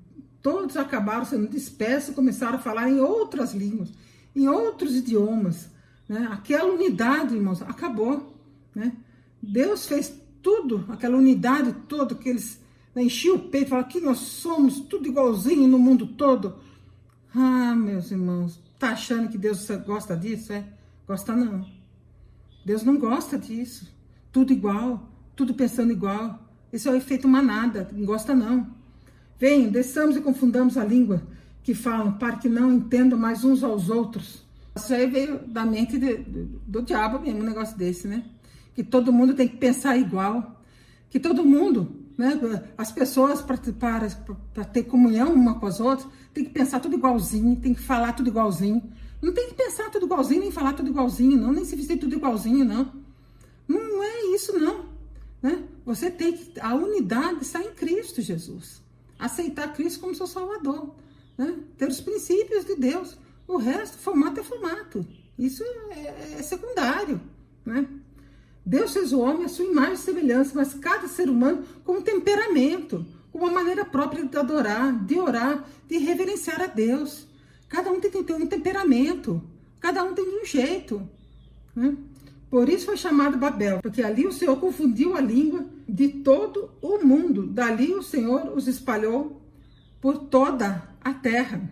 Todos 0.42 0.76
acabaram 0.76 1.24
sendo 1.24 1.48
dispersos 1.48 2.14
começaram 2.14 2.56
a 2.56 2.60
falar 2.60 2.90
em 2.90 3.00
outras 3.00 3.54
línguas, 3.54 3.92
em 4.34 4.48
outros 4.48 4.96
idiomas. 4.96 5.70
Né? 6.08 6.28
Aquela 6.32 6.72
unidade, 6.72 7.34
irmãos, 7.34 7.62
acabou. 7.62 8.36
Né? 8.74 8.92
Deus 9.40 9.86
fez 9.86 10.12
tudo, 10.42 10.84
aquela 10.88 11.16
unidade 11.16 11.72
toda, 11.86 12.14
que 12.14 12.28
eles 12.28 12.60
né, 12.94 13.04
enchiam 13.04 13.36
o 13.36 13.48
peito, 13.48 13.70
falaram 13.70 13.88
que 13.88 14.00
nós 14.00 14.18
somos 14.18 14.80
tudo 14.80 15.08
igualzinho 15.08 15.68
no 15.68 15.78
mundo 15.78 16.06
todo. 16.06 16.56
Ah, 17.34 17.74
meus 17.74 18.10
irmãos, 18.10 18.60
tá 18.78 18.90
achando 18.90 19.28
que 19.28 19.38
Deus 19.38 19.66
gosta 19.86 20.16
disso? 20.16 20.52
É? 20.52 20.64
Gosta 21.06 21.34
não. 21.34 21.64
Deus 22.64 22.82
não 22.82 22.98
gosta 22.98 23.38
disso. 23.38 23.90
Tudo 24.30 24.52
igual, 24.52 25.11
tudo 25.34 25.54
pensando 25.54 25.92
igual. 25.92 26.38
Isso 26.72 26.88
é 26.88 26.92
o 26.92 26.96
efeito 26.96 27.28
manada, 27.28 27.88
não 27.92 28.04
gosta 28.04 28.34
não. 28.34 28.66
Venham, 29.38 29.70
desçamos 29.70 30.16
e 30.16 30.20
confundamos 30.20 30.76
a 30.76 30.84
língua 30.84 31.22
que 31.62 31.74
falam, 31.74 32.12
para 32.12 32.36
que 32.36 32.48
não 32.48 32.72
entendam 32.72 33.18
mais 33.18 33.44
uns 33.44 33.62
aos 33.62 33.88
outros. 33.88 34.44
Isso 34.74 34.92
aí 34.94 35.06
veio 35.06 35.38
da 35.46 35.64
mente 35.64 35.98
de, 35.98 36.16
do 36.66 36.82
diabo 36.82 37.20
mesmo, 37.20 37.40
um 37.40 37.46
negócio 37.46 37.76
desse, 37.76 38.08
né? 38.08 38.24
Que 38.74 38.82
todo 38.82 39.12
mundo 39.12 39.34
tem 39.34 39.46
que 39.46 39.56
pensar 39.56 39.96
igual. 39.96 40.60
Que 41.10 41.20
todo 41.20 41.44
mundo, 41.44 41.94
né? 42.16 42.40
As 42.76 42.90
pessoas, 42.90 43.42
para 43.42 44.64
ter 44.64 44.84
comunhão 44.84 45.32
uma 45.32 45.58
com 45.58 45.66
as 45.66 45.78
outras, 45.78 46.08
tem 46.32 46.44
que 46.44 46.50
pensar 46.50 46.80
tudo 46.80 46.96
igualzinho, 46.96 47.56
tem 47.56 47.74
que 47.74 47.82
falar 47.82 48.14
tudo 48.14 48.28
igualzinho. 48.28 48.82
Não 49.20 49.32
tem 49.32 49.48
que 49.50 49.54
pensar 49.54 49.90
tudo 49.90 50.06
igualzinho, 50.06 50.40
nem 50.40 50.50
falar 50.50 50.72
tudo 50.72 50.88
igualzinho, 50.88 51.36
não, 51.40 51.52
nem 51.52 51.64
se 51.64 51.76
vestir 51.76 51.98
tudo 51.98 52.16
igualzinho, 52.16 52.64
não. 52.64 52.90
Não 53.68 54.02
é 54.02 54.34
isso, 54.34 54.58
não. 54.58 54.91
Né? 55.42 55.64
Você 55.84 56.10
tem 56.10 56.36
que. 56.36 56.60
A 56.60 56.74
unidade 56.74 57.42
está 57.42 57.60
em 57.62 57.72
Cristo 57.72 58.22
Jesus. 58.22 58.80
Aceitar 59.18 59.72
Cristo 59.72 60.00
como 60.00 60.14
seu 60.14 60.26
Salvador. 60.26 60.94
Né? 61.36 61.58
Ter 61.76 61.88
os 61.88 62.00
princípios 62.00 62.64
de 62.64 62.76
Deus. 62.76 63.16
O 63.46 63.56
resto, 63.56 63.98
formato 63.98 64.40
é 64.40 64.42
formato. 64.42 65.06
Isso 65.38 65.64
é, 65.90 66.36
é 66.38 66.42
secundário. 66.42 67.20
Né? 67.66 67.88
Deus 68.64 68.92
fez 68.92 69.12
o 69.12 69.20
homem 69.20 69.44
a 69.44 69.48
sua 69.48 69.64
imagem 69.64 69.94
e 69.94 69.98
semelhança, 69.98 70.52
mas 70.54 70.74
cada 70.74 71.08
ser 71.08 71.28
humano 71.28 71.64
com 71.84 71.94
um 71.94 72.02
temperamento, 72.02 73.04
com 73.32 73.38
uma 73.38 73.50
maneira 73.50 73.84
própria 73.84 74.24
de 74.24 74.36
adorar, 74.36 75.04
de 75.04 75.18
orar, 75.18 75.68
de 75.88 75.98
reverenciar 75.98 76.62
a 76.62 76.66
Deus. 76.66 77.26
Cada 77.68 77.90
um 77.90 78.00
tem 78.00 78.10
que 78.10 78.22
ter 78.22 78.34
um 78.34 78.46
temperamento, 78.46 79.42
cada 79.80 80.04
um 80.04 80.14
tem 80.14 80.24
um 80.24 80.44
jeito. 80.44 81.08
Né? 81.74 81.96
Por 82.52 82.68
isso 82.68 82.84
foi 82.84 82.98
chamado 82.98 83.38
Babel, 83.38 83.80
porque 83.80 84.02
ali 84.02 84.26
o 84.26 84.30
Senhor 84.30 84.60
confundiu 84.60 85.16
a 85.16 85.22
língua 85.22 85.64
de 85.88 86.06
todo 86.06 86.68
o 86.82 86.98
mundo. 87.02 87.46
Dali 87.46 87.94
o 87.94 88.02
Senhor 88.02 88.52
os 88.54 88.68
espalhou 88.68 89.40
por 90.02 90.18
toda 90.24 90.86
a 91.00 91.14
terra. 91.14 91.62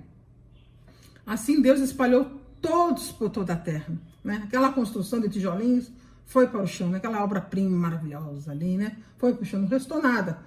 Assim 1.27 1.61
Deus 1.61 1.81
espalhou 1.81 2.31
todos 2.63 3.13
por 3.13 3.29
toda 3.29 3.53
a 3.53 3.57
terra. 3.57 3.93
Né? 4.25 4.41
Aquela 4.43 4.73
construção 4.73 5.21
de 5.21 5.29
tijolinhos 5.29 5.93
foi 6.25 6.47
para 6.47 6.63
o 6.63 6.67
chão, 6.67 6.95
aquela 6.95 7.23
obra-prima 7.23 7.77
maravilhosa 7.77 8.51
ali, 8.51 8.79
né? 8.79 8.97
Foi 9.19 9.35
para 9.35 9.43
o 9.43 9.45
chão, 9.45 9.61
não 9.61 9.69
restou 9.69 10.01
nada, 10.01 10.39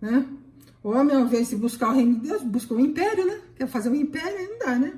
né? 0.00 0.24
O 0.84 0.90
homem, 0.90 1.16
ao 1.16 1.22
invés 1.22 1.50
de 1.50 1.56
buscar 1.56 1.88
o 1.88 1.94
reino 1.94 2.14
de 2.14 2.28
Deus, 2.28 2.42
busca 2.44 2.74
o 2.74 2.78
império, 2.78 3.26
né? 3.26 3.40
Quer 3.56 3.66
fazer 3.66 3.88
um 3.88 3.96
império, 3.96 4.50
não 4.50 4.58
dá, 4.60 4.78
né? 4.78 4.94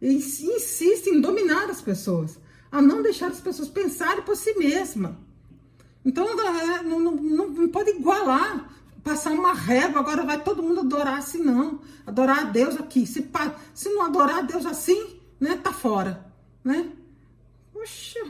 E 0.00 0.14
insiste 0.14 1.08
em 1.08 1.20
dominar 1.20 1.68
as 1.68 1.82
pessoas. 1.82 2.38
A 2.70 2.82
não 2.82 3.02
deixar 3.02 3.28
as 3.30 3.40
pessoas 3.40 3.68
pensarem 3.68 4.22
por 4.22 4.36
si 4.36 4.54
mesma. 4.54 5.18
Então 6.04 6.26
é, 6.26 6.82
não, 6.82 6.98
não, 7.00 7.14
não, 7.14 7.48
não 7.48 7.68
pode 7.68 7.90
igualar, 7.90 8.70
passar 9.02 9.32
uma 9.32 9.52
régua, 9.52 10.00
agora 10.00 10.24
vai 10.24 10.42
todo 10.42 10.62
mundo 10.62 10.80
adorar 10.80 11.18
assim, 11.18 11.38
não. 11.38 11.80
Adorar 12.06 12.40
a 12.40 12.44
Deus 12.44 12.76
aqui. 12.76 13.06
Se, 13.06 13.28
se 13.74 13.88
não 13.90 14.04
adorar 14.04 14.38
a 14.38 14.42
Deus 14.42 14.64
assim, 14.66 15.18
né, 15.40 15.56
tá 15.56 15.72
fora, 15.72 16.26
né? 16.64 16.90
Poxa, 17.72 18.20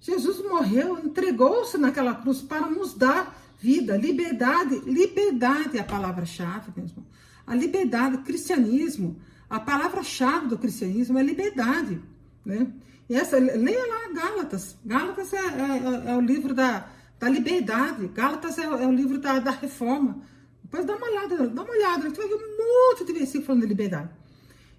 Jesus 0.00 0.38
morreu, 0.40 0.98
entregou-se 1.04 1.78
naquela 1.78 2.14
cruz 2.14 2.40
para 2.40 2.68
nos 2.68 2.94
dar 2.94 3.38
vida, 3.58 3.96
liberdade. 3.96 4.80
Liberdade 4.80 5.78
é 5.78 5.80
a 5.80 5.84
palavra-chave 5.84 6.72
mesmo. 6.76 7.06
A 7.46 7.54
liberdade, 7.54 8.18
cristianismo, 8.18 9.20
a 9.48 9.60
palavra-chave 9.60 10.48
do 10.48 10.58
cristianismo 10.58 11.18
é 11.18 11.22
liberdade, 11.22 12.00
né? 12.44 12.66
E 13.12 13.14
essa, 13.14 13.36
leia 13.38 13.86
lá 13.86 14.08
Gálatas. 14.14 14.74
Gálatas 14.82 15.34
é, 15.34 15.36
é, 15.36 16.12
é 16.12 16.16
o 16.16 16.20
livro 16.22 16.54
da, 16.54 16.88
da 17.20 17.28
liberdade. 17.28 18.08
Gálatas 18.08 18.56
é, 18.56 18.62
é 18.62 18.86
o 18.86 18.90
livro 18.90 19.18
da, 19.18 19.38
da 19.38 19.50
reforma. 19.50 20.22
Depois 20.62 20.86
dá 20.86 20.96
uma 20.96 21.06
olhada, 21.06 21.46
dá 21.46 21.62
uma 21.62 21.72
olhada. 21.72 22.04
Gente 22.04 22.16
vai 22.16 22.26
ver 22.26 22.36
um 22.36 22.88
monte 22.88 23.04
de 23.04 23.12
versículo 23.12 23.44
falando 23.44 23.60
de 23.60 23.68
liberdade. 23.68 24.08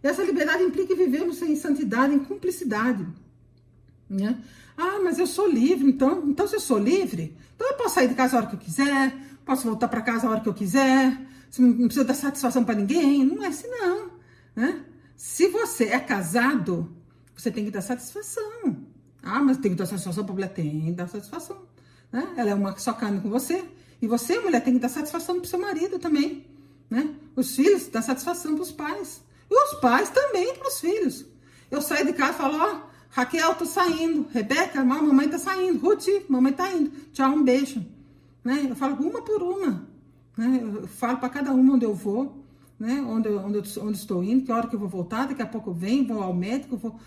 E 0.03 0.07
essa 0.07 0.23
liberdade 0.23 0.63
implica 0.63 0.95
vivemos 0.95 1.43
em 1.43 1.55
santidade, 1.55 2.15
em 2.15 2.17
cumplicidade. 2.17 3.05
Né? 4.09 4.35
Ah, 4.75 4.99
mas 5.03 5.19
eu 5.19 5.27
sou 5.27 5.47
livre, 5.47 5.87
então, 5.87 6.23
então 6.27 6.47
se 6.47 6.55
eu 6.55 6.59
sou 6.59 6.79
livre, 6.79 7.37
então 7.55 7.67
eu 7.67 7.77
posso 7.77 7.93
sair 7.93 8.07
de 8.07 8.15
casa 8.15 8.35
a 8.35 8.39
hora 8.39 8.47
que 8.47 8.55
eu 8.55 8.59
quiser, 8.59 9.15
posso 9.45 9.67
voltar 9.67 9.87
para 9.89 10.01
casa 10.01 10.25
a 10.25 10.31
hora 10.31 10.41
que 10.41 10.49
eu 10.49 10.55
quiser, 10.55 11.21
não 11.59 11.85
precisa 11.85 12.03
dar 12.03 12.15
satisfação 12.15 12.65
para 12.65 12.73
ninguém. 12.73 13.23
Não 13.23 13.43
é 13.43 13.47
assim, 13.49 13.67
não. 13.67 14.09
Né? 14.55 14.83
Se 15.15 15.49
você 15.49 15.83
é 15.83 15.99
casado, 15.99 17.02
você 17.35 17.51
tem 17.51 17.65
que 17.65 17.71
dar 17.71 17.81
satisfação. 17.81 18.77
Ah, 19.21 19.41
mas 19.41 19.57
tem 19.57 19.71
que 19.71 19.77
dar 19.77 19.85
satisfação 19.85 20.23
para 20.23 20.33
a 20.33 20.35
mulher? 20.35 20.53
Tem 20.53 20.81
que 20.81 20.91
dar 20.91 21.07
satisfação. 21.07 21.61
Né? 22.11 22.33
Ela 22.37 22.51
é 22.51 22.53
uma 22.53 22.77
só 22.77 22.93
carne 22.93 23.21
com 23.21 23.29
você. 23.29 23.63
E 24.01 24.07
você, 24.07 24.39
mulher, 24.39 24.63
tem 24.63 24.73
que 24.73 24.79
dar 24.79 24.89
satisfação 24.89 25.35
para 25.35 25.45
o 25.45 25.47
seu 25.47 25.59
marido 25.59 25.97
também. 25.97 26.45
Né? 26.89 27.15
Os 27.35 27.55
filhos, 27.55 27.87
dá 27.87 28.01
satisfação 28.01 28.53
para 28.53 28.63
os 28.63 28.71
pais. 28.71 29.21
E 29.49 29.55
os 29.55 29.79
pais 29.79 30.09
também 30.09 30.53
para 30.55 30.67
os 30.67 30.79
filhos. 30.79 31.25
Eu 31.71 31.81
saio 31.81 32.05
de 32.05 32.13
casa 32.13 32.33
e 32.33 32.37
falo, 32.37 32.57
ó, 32.57 32.81
Raquel, 33.09 33.55
tô 33.55 33.65
saindo. 33.65 34.27
Rebeca, 34.31 34.83
mamãe 34.83 35.29
tá 35.29 35.39
saindo. 35.39 35.79
Ruth, 35.79 36.07
mamãe 36.27 36.51
tá 36.51 36.71
indo. 36.71 36.91
Tchau, 37.11 37.31
um 37.31 37.43
beijo. 37.43 37.85
Né? 38.43 38.67
Eu 38.69 38.75
falo 38.75 38.95
uma 38.95 39.21
por 39.21 39.41
uma. 39.41 39.87
Né? 40.37 40.59
Eu 40.61 40.87
falo 40.87 41.17
para 41.17 41.29
cada 41.29 41.51
uma 41.51 41.75
onde 41.75 41.85
eu 41.85 41.93
vou, 41.93 42.43
né? 42.79 43.01
onde, 43.01 43.29
onde, 43.29 43.79
onde 43.79 43.97
estou 43.97 44.23
indo, 44.23 44.43
que 44.43 44.51
hora 44.51 44.67
que 44.67 44.75
eu 44.75 44.79
vou 44.79 44.89
voltar, 44.89 45.27
daqui 45.27 45.41
a 45.41 45.47
pouco 45.47 45.69
eu 45.69 45.73
venho, 45.73 46.07
vou 46.07 46.21
ao 46.21 46.33
médico, 46.33 46.75
vou... 46.77 46.99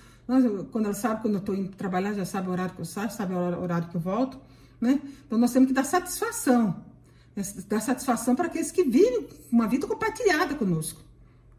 quando 0.72 0.86
ela 0.86 0.94
sabe 0.94 1.22
quando 1.22 1.34
eu 1.34 1.40
estou 1.40 1.54
indo 1.54 1.70
trabalhar, 1.76 2.12
já 2.12 2.24
sabe 2.24 2.48
o 2.48 2.52
horário 2.52 2.74
que 2.74 2.80
eu 2.80 2.84
saio, 2.84 3.10
sabe 3.10 3.32
o 3.34 3.62
horário 3.62 3.88
que 3.88 3.96
eu 3.96 4.00
volto. 4.00 4.38
Né? 4.80 5.00
Então 5.26 5.38
nós 5.38 5.52
temos 5.52 5.68
que 5.68 5.74
dar 5.74 5.84
satisfação. 5.84 6.84
Né? 7.34 7.42
Dar 7.68 7.80
satisfação 7.80 8.34
para 8.34 8.46
aqueles 8.46 8.70
que 8.70 8.82
vivem 8.82 9.28
uma 9.50 9.68
vida 9.68 9.86
compartilhada 9.86 10.54
conosco. 10.54 11.00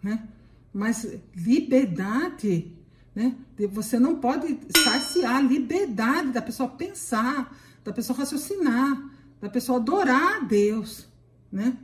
Né? 0.03 0.27
Mas 0.73 1.07
liberdade 1.35 2.77
né? 3.17 3.35
Você 3.71 3.97
não 3.97 4.17
pode 4.17 4.59
saciar 4.83 5.37
a 5.37 5.41
liberdade 5.41 6.29
da 6.29 6.39
pessoa 6.39 6.69
pensar, 6.69 7.51
da 7.83 7.91
pessoa 7.91 8.15
raciocinar, 8.15 9.09
da 9.41 9.49
pessoa 9.49 9.79
adorar 9.79 10.35
a 10.35 10.39
Deus. 10.41 11.07
Né? 11.51 11.75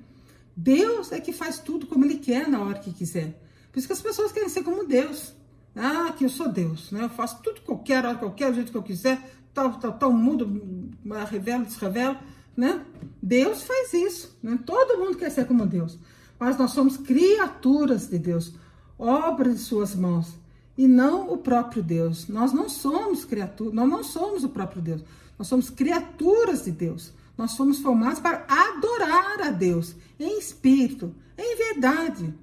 Deus 0.55 1.11
é 1.11 1.19
que 1.19 1.33
faz 1.33 1.57
tudo 1.57 1.87
como 1.87 2.05
Ele 2.05 2.19
quer 2.19 2.47
na 2.47 2.61
hora 2.61 2.77
que 2.77 2.93
quiser. 2.93 3.41
Por 3.71 3.79
isso 3.79 3.87
que 3.87 3.93
as 3.93 4.01
pessoas 4.01 4.31
querem 4.31 4.47
ser 4.47 4.61
como 4.61 4.85
Deus. 4.85 5.33
Ah, 5.75 6.13
que 6.15 6.25
eu 6.25 6.29
sou 6.29 6.49
Deus, 6.49 6.91
né? 6.91 7.03
Eu 7.03 7.09
faço 7.09 7.41
tudo 7.41 7.61
que 7.61 7.69
eu 7.69 7.77
quero, 7.77 8.07
hora 8.07 8.17
que 8.17 8.25
eu 8.25 8.31
quero, 8.31 8.51
do 8.51 8.55
jeito 8.55 8.71
que 8.71 8.77
eu 8.77 8.83
quiser, 8.83 9.21
tal, 9.53 9.73
tal, 9.79 9.93
tal 9.93 10.13
mundo, 10.13 10.91
revela, 11.29 11.63
desrevela, 11.63 12.19
né? 12.55 12.85
Deus 13.21 13.63
faz 13.63 13.93
isso, 13.93 14.37
né? 14.41 14.59
Todo 14.65 14.99
mundo 14.99 15.17
quer 15.17 15.31
ser 15.31 15.45
como 15.45 15.65
Deus. 15.65 15.97
Mas 16.39 16.57
nós 16.57 16.71
somos 16.71 16.97
criaturas 16.97 18.07
de 18.07 18.19
Deus, 18.19 18.53
obra 18.97 19.51
de 19.51 19.59
suas 19.59 19.95
mãos 19.95 20.33
e 20.77 20.87
não 20.87 21.31
o 21.31 21.37
próprio 21.37 21.81
Deus. 21.81 22.27
Nós 22.27 22.51
não 22.53 22.67
somos 22.69 23.25
criaturas, 23.25 23.73
nós 23.73 23.89
não 23.89 24.03
somos 24.03 24.43
o 24.43 24.49
próprio 24.49 24.81
Deus. 24.81 25.03
Nós 25.37 25.47
somos 25.47 25.69
criaturas 25.69 26.65
de 26.65 26.71
Deus. 26.71 27.13
Nós 27.37 27.51
somos 27.51 27.79
formados 27.79 28.19
para 28.19 28.45
adorar 28.47 29.41
a 29.41 29.51
Deus 29.51 29.95
em 30.19 30.37
espírito, 30.37 31.13
em 31.37 31.57
verdade. 31.57 32.33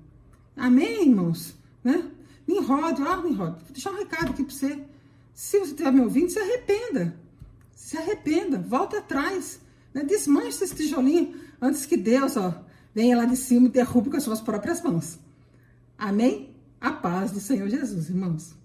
Amém, 0.57 1.09
irmãos? 1.09 1.55
Né? 1.83 2.05
Nimrod, 2.47 3.01
ah, 3.03 3.17
Nimrod, 3.17 3.53
vou 3.53 3.73
deixar 3.73 3.93
um 3.93 3.97
recado 3.97 4.31
aqui 4.31 4.45
para 4.45 4.55
você. 4.55 4.85
Se 5.35 5.59
você 5.59 5.71
estiver 5.71 5.93
me 5.93 6.01
ouvindo, 6.01 6.31
se 6.31 6.39
arrependa. 6.39 7.15
Se 7.75 7.97
arrependa, 7.97 8.59
volta 8.59 8.99
atrás. 8.99 9.61
Né? 9.95 10.03
Desmanche 10.05 10.65
esse 10.65 10.75
tijolinho 10.75 11.35
antes 11.61 11.87
que 11.87 11.97
Deus 11.97 12.37
ó, 12.37 12.65
venha 12.95 13.17
lá 13.17 13.25
de 13.25 13.37
cima 13.37 13.67
e 13.67 13.71
derrube 13.71 14.11
com 14.11 14.17
as 14.17 14.23
suas 14.23 14.41
próprias 14.41 14.83
mãos. 14.83 15.19
Amém? 15.99 16.55
A 16.81 16.93
paz 16.93 17.33
do 17.33 17.41
Senhor 17.41 17.69
Jesus, 17.69 18.09
irmãos. 18.09 18.60